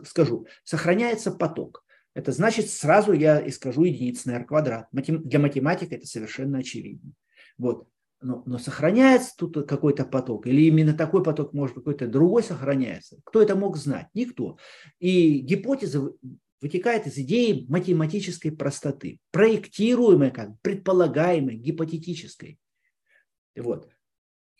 [0.04, 1.84] скажу, сохраняется поток,
[2.14, 4.88] это значит сразу я искажу единицы на r квадрат.
[4.92, 7.12] Для математика это совершенно очевидно.
[7.56, 7.86] Вот.
[8.22, 13.18] Но, но сохраняется тут какой-то поток, или именно такой поток, может какой-то другой сохраняется.
[13.24, 14.08] Кто это мог знать?
[14.12, 14.58] Никто.
[14.98, 16.12] И гипотеза
[16.60, 22.58] вытекает из идеи математической простоты, проектируемой, как предполагаемой, гипотетической.
[23.56, 23.88] Вот.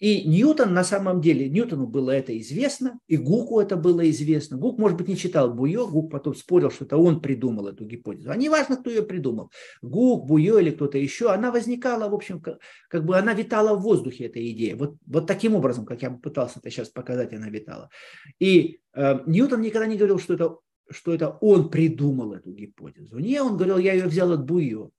[0.01, 4.57] И Ньютон на самом деле, Ньютону было это известно, и Гуку это было известно.
[4.57, 8.31] Гук, может быть, не читал Буйо, Гук потом спорил, что это он придумал эту гипотезу.
[8.31, 9.51] А не важно, кто ее придумал.
[9.83, 13.83] Гук, Буйо или кто-то еще, она возникала, в общем, как, как бы она витала в
[13.83, 14.75] воздухе, эта идея.
[14.75, 17.91] Вот, вот таким образом, как я пытался это сейчас показать, она витала.
[18.39, 20.57] И э, Ньютон никогда не говорил, что это,
[20.91, 23.19] что это он придумал эту гипотезу.
[23.19, 24.93] Не, он говорил, я ее взял от Буйо.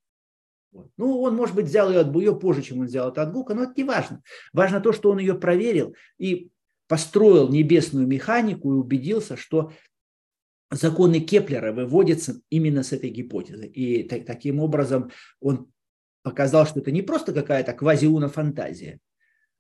[0.98, 3.54] Ну, он, может быть, взял ее от Буйо позже, чем он взял это от Гука,
[3.54, 4.22] но это не важно.
[4.54, 6.50] Важно то, что он ее проверил и
[6.88, 9.72] построил небесную механику и убедился, что
[10.70, 13.68] законы Кеплера выводятся именно с этой гипотезы.
[13.68, 15.70] И так, таким образом он
[16.24, 19.00] показал, что это не просто какая-то квазиуна фантазия,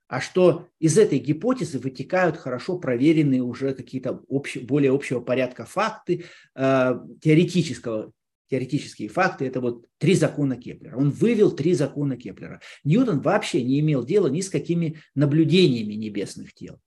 [0.07, 6.25] а что из этой гипотезы вытекают хорошо проверенные уже какие-то общ, более общего порядка факты
[6.55, 8.11] э, теоретического
[8.51, 10.97] теоретические факты, это вот три закона Кеплера.
[10.97, 12.59] Он вывел три закона Кеплера.
[12.83, 16.79] Ньютон вообще не имел дела ни с какими наблюдениями небесных тел.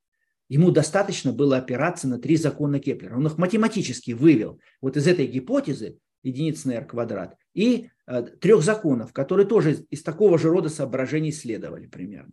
[0.50, 3.16] Ему достаточно было опираться на три закона Кеплера.
[3.16, 8.62] Он их математически вывел вот из этой гипотезы единицы на r квадрат и э, трех
[8.62, 12.32] законов, которые тоже из такого же рода соображений следовали примерно.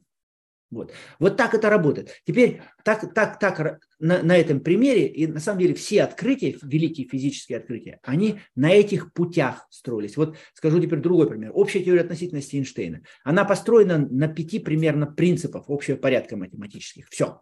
[0.71, 0.93] Вот.
[1.19, 2.21] вот так это работает.
[2.25, 7.07] Теперь так, так, так на, на этом примере, и на самом деле все открытия, великие
[7.07, 10.15] физические открытия, они на этих путях строились.
[10.15, 11.51] Вот скажу теперь другой пример.
[11.53, 13.01] Общая теория относительности Эйнштейна.
[13.25, 17.09] Она построена на пяти примерно принципов общего порядка математических.
[17.09, 17.41] Все.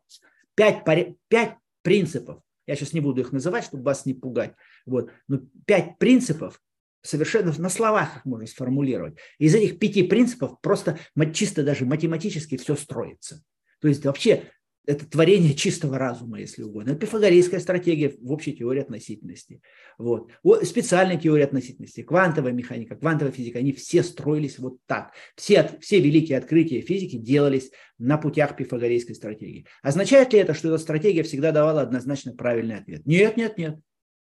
[0.55, 0.84] Пять,
[1.27, 2.41] пять принципов.
[2.65, 4.53] Я сейчас не буду их называть, чтобы вас не пугать.
[4.86, 5.11] Вот.
[5.27, 6.59] Но пять принципов,
[7.02, 9.16] совершенно на словах их можно сформулировать.
[9.38, 11.00] Из этих пяти принципов просто
[11.34, 13.43] чисто даже математически все строится.
[13.82, 14.43] То есть вообще
[14.86, 16.91] это творение чистого разума, если угодно.
[16.91, 19.62] Это пифагорейская стратегия в общей теории относительности.
[20.00, 20.32] Вот.
[20.64, 25.14] Специальная теория относительности, квантовая механика, квантовая физика, они все строились вот так.
[25.36, 27.70] Все, все великие открытия физики делались
[28.00, 29.68] на путях пифагорейской стратегии.
[29.84, 33.06] Означает ли это, что эта стратегия всегда давала однозначно правильный ответ?
[33.06, 33.78] Нет, нет, нет.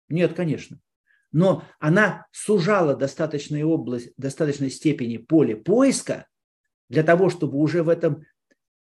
[0.09, 0.79] Нет, конечно
[1.35, 6.27] но она сужала достаточной область, достаточной степени поле поиска
[6.87, 8.23] для того, чтобы уже в этом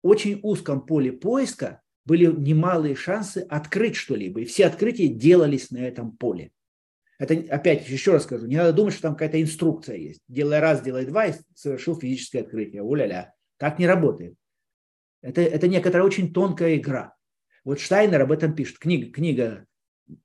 [0.01, 4.39] очень узком поле поиска были немалые шансы открыть что-либо.
[4.39, 6.53] И все открытия делались на этом поле.
[7.17, 10.21] Это, опять, еще раз скажу, не надо думать, что там какая-то инструкция есть.
[10.29, 12.83] Делай раз, делай два, и совершил физическое открытие.
[12.83, 13.33] Уля-ля.
[13.57, 14.35] Так не работает.
[15.21, 17.15] Это, это некоторая очень тонкая игра.
[17.65, 18.79] Вот Штайнер об этом пишет.
[18.79, 19.65] Книга, книга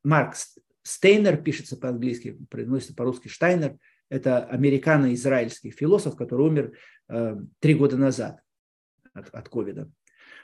[0.05, 0.55] Маркс
[0.85, 3.79] Стейнер пишется по-английски, произносится по-русски Штайнер.
[4.11, 6.73] Это американо-израильский философ, который умер
[7.09, 8.41] э, три года назад
[9.15, 9.91] от, ковида.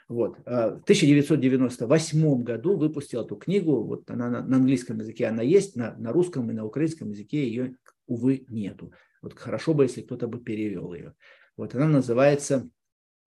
[0.07, 0.39] Вот.
[0.47, 3.83] Э, в 1998 году выпустил эту книгу.
[3.83, 7.47] Вот она на, на английском языке она есть, на, на русском и на украинском языке
[7.47, 7.75] ее,
[8.07, 8.91] увы, нету.
[9.21, 11.13] Вот хорошо бы, если кто-то бы перевел ее.
[11.55, 12.67] Вот она называется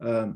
[0.02, 0.34] uh,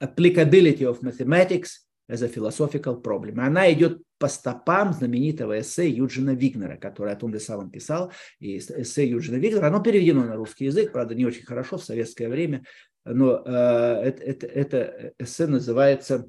[0.00, 3.40] Applicability of Mathematics as a Philosophical Problem.
[3.40, 8.12] Она идет по стопам знаменитого эссе Юджина Вигнера, который о том же самом писал.
[8.38, 12.28] И эссе Юджина Вигнера, оно переведено на русский язык, правда, не очень хорошо в советское
[12.28, 12.64] время,
[13.04, 16.28] но э, это, это, эссе называется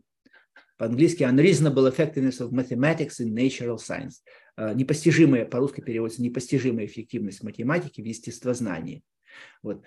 [0.78, 4.22] по-английски Unreasonable Effectiveness of Mathematics in Natural Science.
[4.58, 9.04] Э, непостижимая, по-русски переводится непостижимая эффективность математики в естествознании.
[9.64, 9.84] Вот.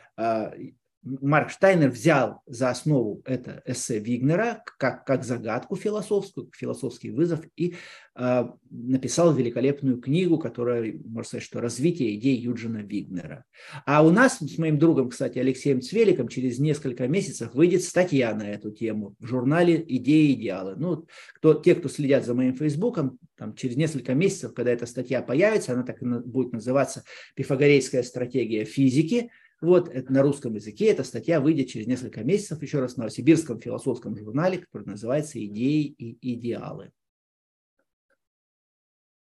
[1.05, 7.75] Марк Штайнер взял за основу это эссе Вигнера как, как загадку философскую, философский вызов и
[8.17, 13.45] э, написал великолепную книгу, которая, можно сказать, что развитие идей Юджина Вигнера.
[13.85, 18.51] А у нас с моим другом, кстати, Алексеем Цвеликом через несколько месяцев выйдет статья на
[18.51, 20.75] эту тему в журнале «Идеи и идеалы».
[20.77, 25.21] Ну, кто, те, кто следят за моим фейсбуком, там, через несколько месяцев, когда эта статья
[25.21, 29.31] появится, она так и будет называться «Пифагорейская стратегия физики»,
[29.61, 33.61] вот это на русском языке эта статья выйдет через несколько месяцев еще раз на Сибирском
[33.61, 36.93] философском журнале, который называется «Идеи и идеалы».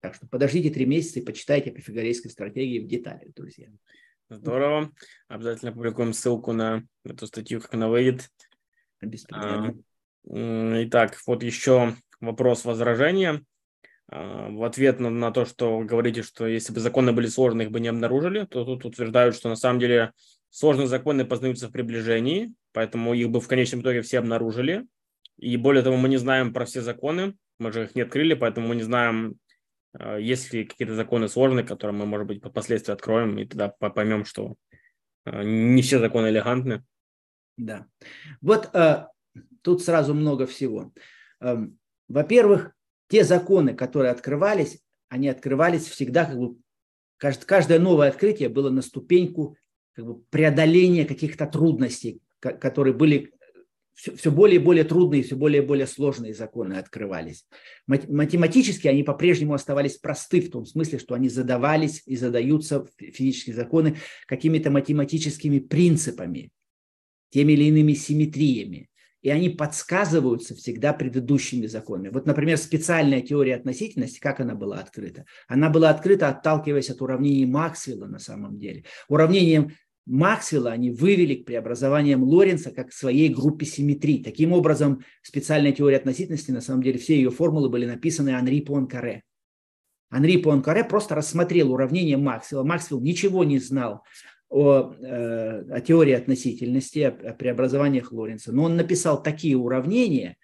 [0.01, 3.69] Так что подождите три месяца и почитайте пифагорейской стратегии в деталях, друзья.
[4.29, 4.91] Здорово.
[5.27, 8.29] Обязательно публикуем ссылку на эту статью, как она выйдет.
[9.31, 9.73] А,
[10.29, 13.43] Итак, вот еще вопрос возражения.
[14.09, 17.71] А, в ответ на, на то, что говорите, что если бы законы были сложны, их
[17.71, 20.13] бы не обнаружили, то тут утверждают, что на самом деле
[20.49, 24.85] сложные законы познаются в приближении, поэтому их бы в конечном итоге все обнаружили.
[25.37, 28.69] И более того, мы не знаем про все законы, мы же их не открыли, поэтому
[28.69, 29.35] мы не знаем,
[29.93, 34.25] а, есть ли какие-то законы сложные, которые мы, может быть, впоследствии откроем, и тогда поймем,
[34.25, 34.55] что
[35.25, 36.83] а, не все законы элегантны.
[37.57, 37.87] Да.
[38.41, 39.09] Вот а,
[39.61, 40.93] тут сразу много всего.
[41.39, 41.57] А,
[42.07, 42.71] во-первых,
[43.09, 44.79] те законы, которые открывались,
[45.09, 46.57] они открывались всегда как бы
[47.17, 49.57] каждое новое открытие было на ступеньку
[49.93, 53.31] как бы, преодоления каких-то трудностей, которые были
[53.93, 57.47] все, все более и более трудные, все более и более сложные законы открывались.
[57.87, 63.97] Математически они по-прежнему оставались просты в том смысле, что они задавались и задаются физические законы
[64.27, 66.51] какими-то математическими принципами,
[67.31, 68.89] теми или иными симметриями.
[69.21, 72.09] И они подсказываются всегда предыдущими законами.
[72.09, 75.25] Вот, например, специальная теория относительности, как она была открыта?
[75.47, 78.83] Она была открыта, отталкиваясь от уравнений Максвелла на самом деле.
[79.07, 79.71] Уравнением
[80.05, 84.23] Максвелла они вывели к преобразованиям Лоренца как к своей группе симметрий.
[84.23, 89.23] Таким образом, специальная теория относительности, на самом деле, все ее формулы были написаны Анри Пуанкаре.
[90.09, 92.63] Анри Пуанкаре просто рассмотрел уравнение Максвелла.
[92.63, 94.03] Максвелл ничего не знал
[94.49, 100.37] о, э, о теории относительности, о, о преобразованиях Лоренца, но он написал такие уравнения,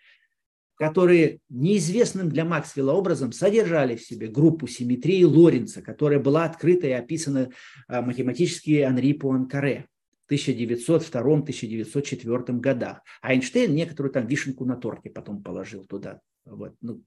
[0.76, 6.92] которые неизвестным для Максвелла образом содержали в себе группу симметрии Лоренца, которая была открыта и
[6.92, 7.50] описана
[7.88, 9.86] а, математически Анри Пуанкаре
[10.28, 13.02] в 1902-1904 годах.
[13.22, 16.20] А Эйнштейн некоторую там вишенку на торте потом положил туда.
[16.46, 17.02] Вот, ну,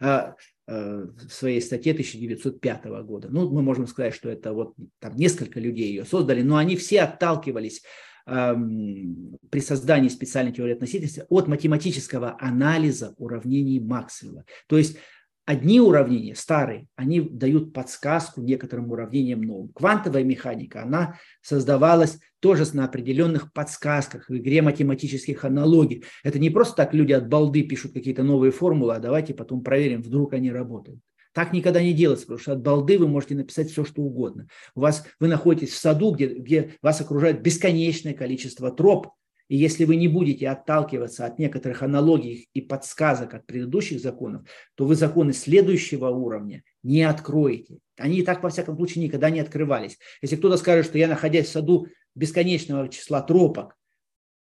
[0.00, 3.28] а, а, в своей статье 1905 года.
[3.30, 7.02] Ну, мы можем сказать, что это вот там несколько людей ее создали, но они все
[7.02, 7.82] отталкивались
[8.26, 14.44] при создании специальной теории относительности от математического анализа уравнений Максвелла.
[14.66, 14.96] То есть
[15.46, 19.68] одни уравнения, старые, они дают подсказку некоторым уравнениям новым.
[19.68, 26.04] Квантовая механика, она создавалась тоже на определенных подсказках в игре математических аналогий.
[26.24, 30.02] Это не просто так люди от балды пишут какие-то новые формулы, а давайте потом проверим,
[30.02, 31.00] вдруг они работают.
[31.32, 34.48] Так никогда не делается, потому что от балды вы можете написать все, что угодно.
[34.74, 39.08] У вас, вы находитесь в саду, где, где вас окружает бесконечное количество троп,
[39.48, 44.42] и если вы не будете отталкиваться от некоторых аналогий и подсказок от предыдущих законов,
[44.74, 47.78] то вы законы следующего уровня не откроете.
[47.96, 49.98] Они и так, во всяком случае, никогда не открывались.
[50.20, 53.76] Если кто-то скажет, что я, находясь в саду бесконечного числа тропок,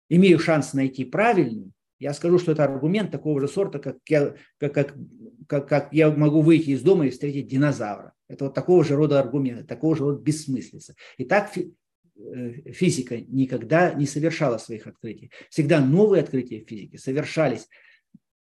[0.09, 4.73] имею шанс найти правильный, я скажу, что это аргумент такого же сорта, как я, как,
[4.73, 4.95] как,
[5.47, 8.13] как, как я могу выйти из дома и встретить динозавра.
[8.27, 10.95] Это вот такого же рода аргумент, такого же рода бессмыслица.
[11.17, 11.51] И так
[12.15, 15.31] физика никогда не совершала своих открытий.
[15.49, 17.67] Всегда новые открытия в физике совершались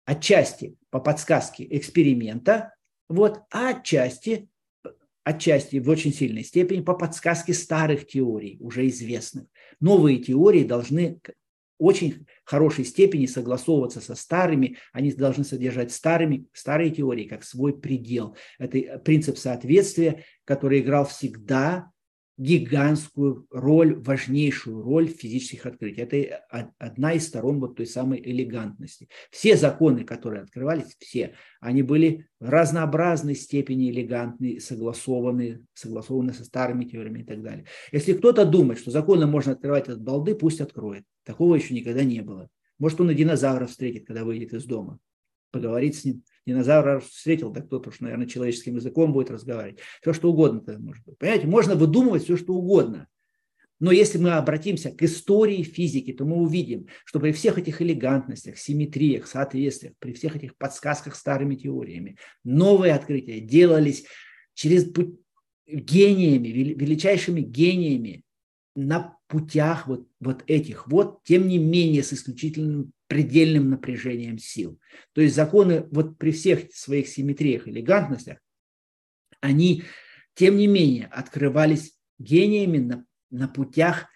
[0.05, 2.73] отчасти по подсказке эксперимента,
[3.09, 4.49] вот, а отчасти,
[5.23, 9.47] отчасти в очень сильной степени по подсказке старых теорий, уже известных.
[9.81, 11.19] Новые теории должны
[11.77, 18.35] очень хорошей степени согласовываться со старыми, они должны содержать старыми, старые теории как свой предел.
[18.57, 21.91] Это принцип соответствия, который играл всегда
[22.37, 26.07] гигантскую роль, важнейшую роль в физических открытиях.
[26.11, 29.09] Это одна из сторон вот той самой элегантности.
[29.31, 36.85] Все законы, которые открывались, все, они были в разнообразной степени элегантны, согласованы, согласованы со старыми
[36.85, 37.65] теориями и так далее.
[37.91, 41.03] Если кто-то думает, что законы можно открывать от балды, пусть откроет.
[41.23, 42.49] Такого еще никогда не было.
[42.77, 44.99] Может, он и динозавра встретит, когда выйдет из дома.
[45.51, 49.79] Поговорить с ним динозавра встретил, да кто-то уж, наверное, человеческим языком будет разговаривать.
[50.01, 51.17] Все, что угодно тогда может быть.
[51.17, 53.07] Понимаете, можно выдумывать все, что угодно.
[53.79, 58.57] Но если мы обратимся к истории физики, то мы увидим, что при всех этих элегантностях,
[58.57, 64.05] симметриях, соответствиях, при всех этих подсказках старыми теориями, новые открытия делались
[64.55, 64.91] через
[65.67, 68.23] гениями, величайшими гениями
[68.75, 74.79] на путях вот, вот этих вот, тем не менее с исключительным предельным напряжением сил.
[75.13, 78.37] То есть законы вот при всех своих симметриях, элегантностях,
[79.41, 79.83] они,
[80.33, 84.07] тем не менее, открывались гениями на, на путях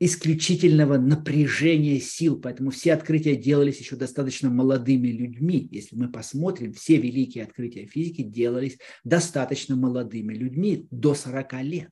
[0.00, 5.68] исключительного напряжения сил, поэтому все открытия делались еще достаточно молодыми людьми.
[5.72, 11.90] Если мы посмотрим, все великие открытия физики делались достаточно молодыми людьми до 40 лет.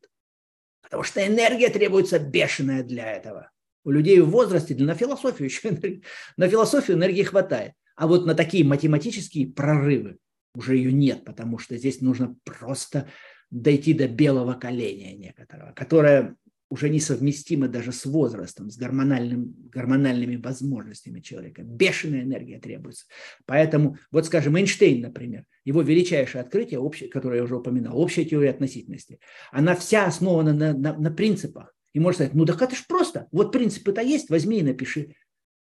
[0.87, 3.51] Потому что энергия требуется бешеная для этого.
[3.85, 6.01] У людей в возрасте на философию еще
[6.37, 7.73] на философию энергии хватает.
[7.97, 10.19] А вот на такие математические прорывы
[10.55, 13.09] Уже ее нет, потому что здесь нужно просто
[13.51, 16.37] дойти до белого коленя некоторого, которое
[16.69, 21.63] уже несовместимо даже с возрастом, с гормональным, гормональными возможностями человека.
[21.63, 23.07] Бешеная энергия требуется.
[23.45, 28.51] Поэтому, вот скажем, Эйнштейн, например, его величайшее открытие, общее, которое я уже упоминал, общая теория
[28.51, 29.21] относительности,
[29.53, 31.73] она вся основана на, на, на принципах.
[31.93, 35.15] И можно сказать, ну так это ж просто, вот принципы-то есть, возьми и напиши.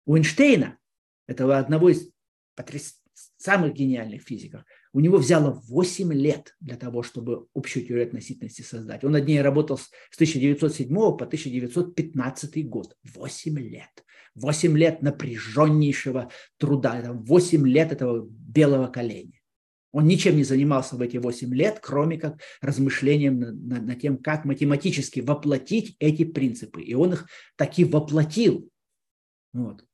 [0.04, 0.78] У Эйнштейна,
[1.26, 2.10] этого одного из
[2.54, 3.00] потряс...
[3.38, 9.04] самых гениальных физиков, у него взяло 8 лет для того, чтобы общую теорию относительности создать.
[9.04, 12.96] Он над ней работал с 1907 по 1915 год.
[13.04, 14.04] 8 лет.
[14.34, 17.12] 8 лет напряженнейшего труда.
[17.12, 19.38] 8 лет этого белого коленя.
[19.92, 24.18] Он ничем не занимался в эти 8 лет, кроме как размышлением над, над, над тем,
[24.18, 26.82] как математически воплотить эти принципы.
[26.82, 28.68] И он их таки воплотил.
[29.52, 29.84] Вот.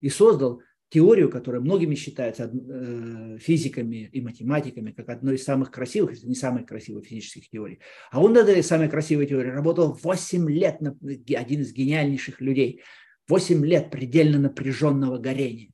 [0.00, 6.12] И создал теорию, которая многими считается э, физиками и математиками как одной из самых красивых,
[6.12, 7.80] если не самой красивой физических теорий.
[8.10, 12.82] А он над этой самой красивой теорией работал 8 лет, один из гениальнейших людей.
[13.28, 15.70] 8 лет предельно напряженного горения.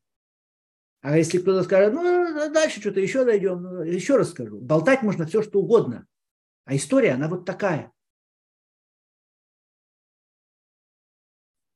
[1.02, 4.60] А если кто-то скажет, ну, дальше что-то еще дойдем, ну, еще раз скажу.
[4.60, 6.06] Болтать можно все, что угодно.
[6.64, 7.92] А история, она вот такая.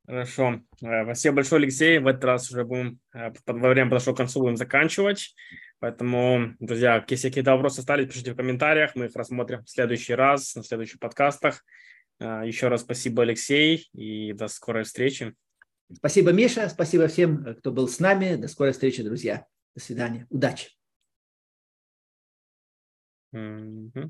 [0.06, 0.60] Хорошо.
[0.82, 1.98] Э, спасибо большое, Алексей.
[1.98, 5.34] В этот раз уже будем, э, во время подошло к концу, будем заканчивать.
[5.80, 8.94] Поэтому, друзья, если какие-то вопросы остались, пишите в комментариях.
[8.94, 11.64] Мы их рассмотрим в следующий раз, на следующих подкастах.
[12.20, 15.34] Э, еще раз спасибо, Алексей, и до скорой встречи.
[15.92, 16.68] Спасибо, Миша.
[16.68, 18.36] Спасибо всем, кто был с нами.
[18.36, 19.44] До скорой встречи, друзья.
[19.74, 20.26] До свидания.
[20.30, 20.70] Удачи.
[23.34, 24.04] Mm-hmm.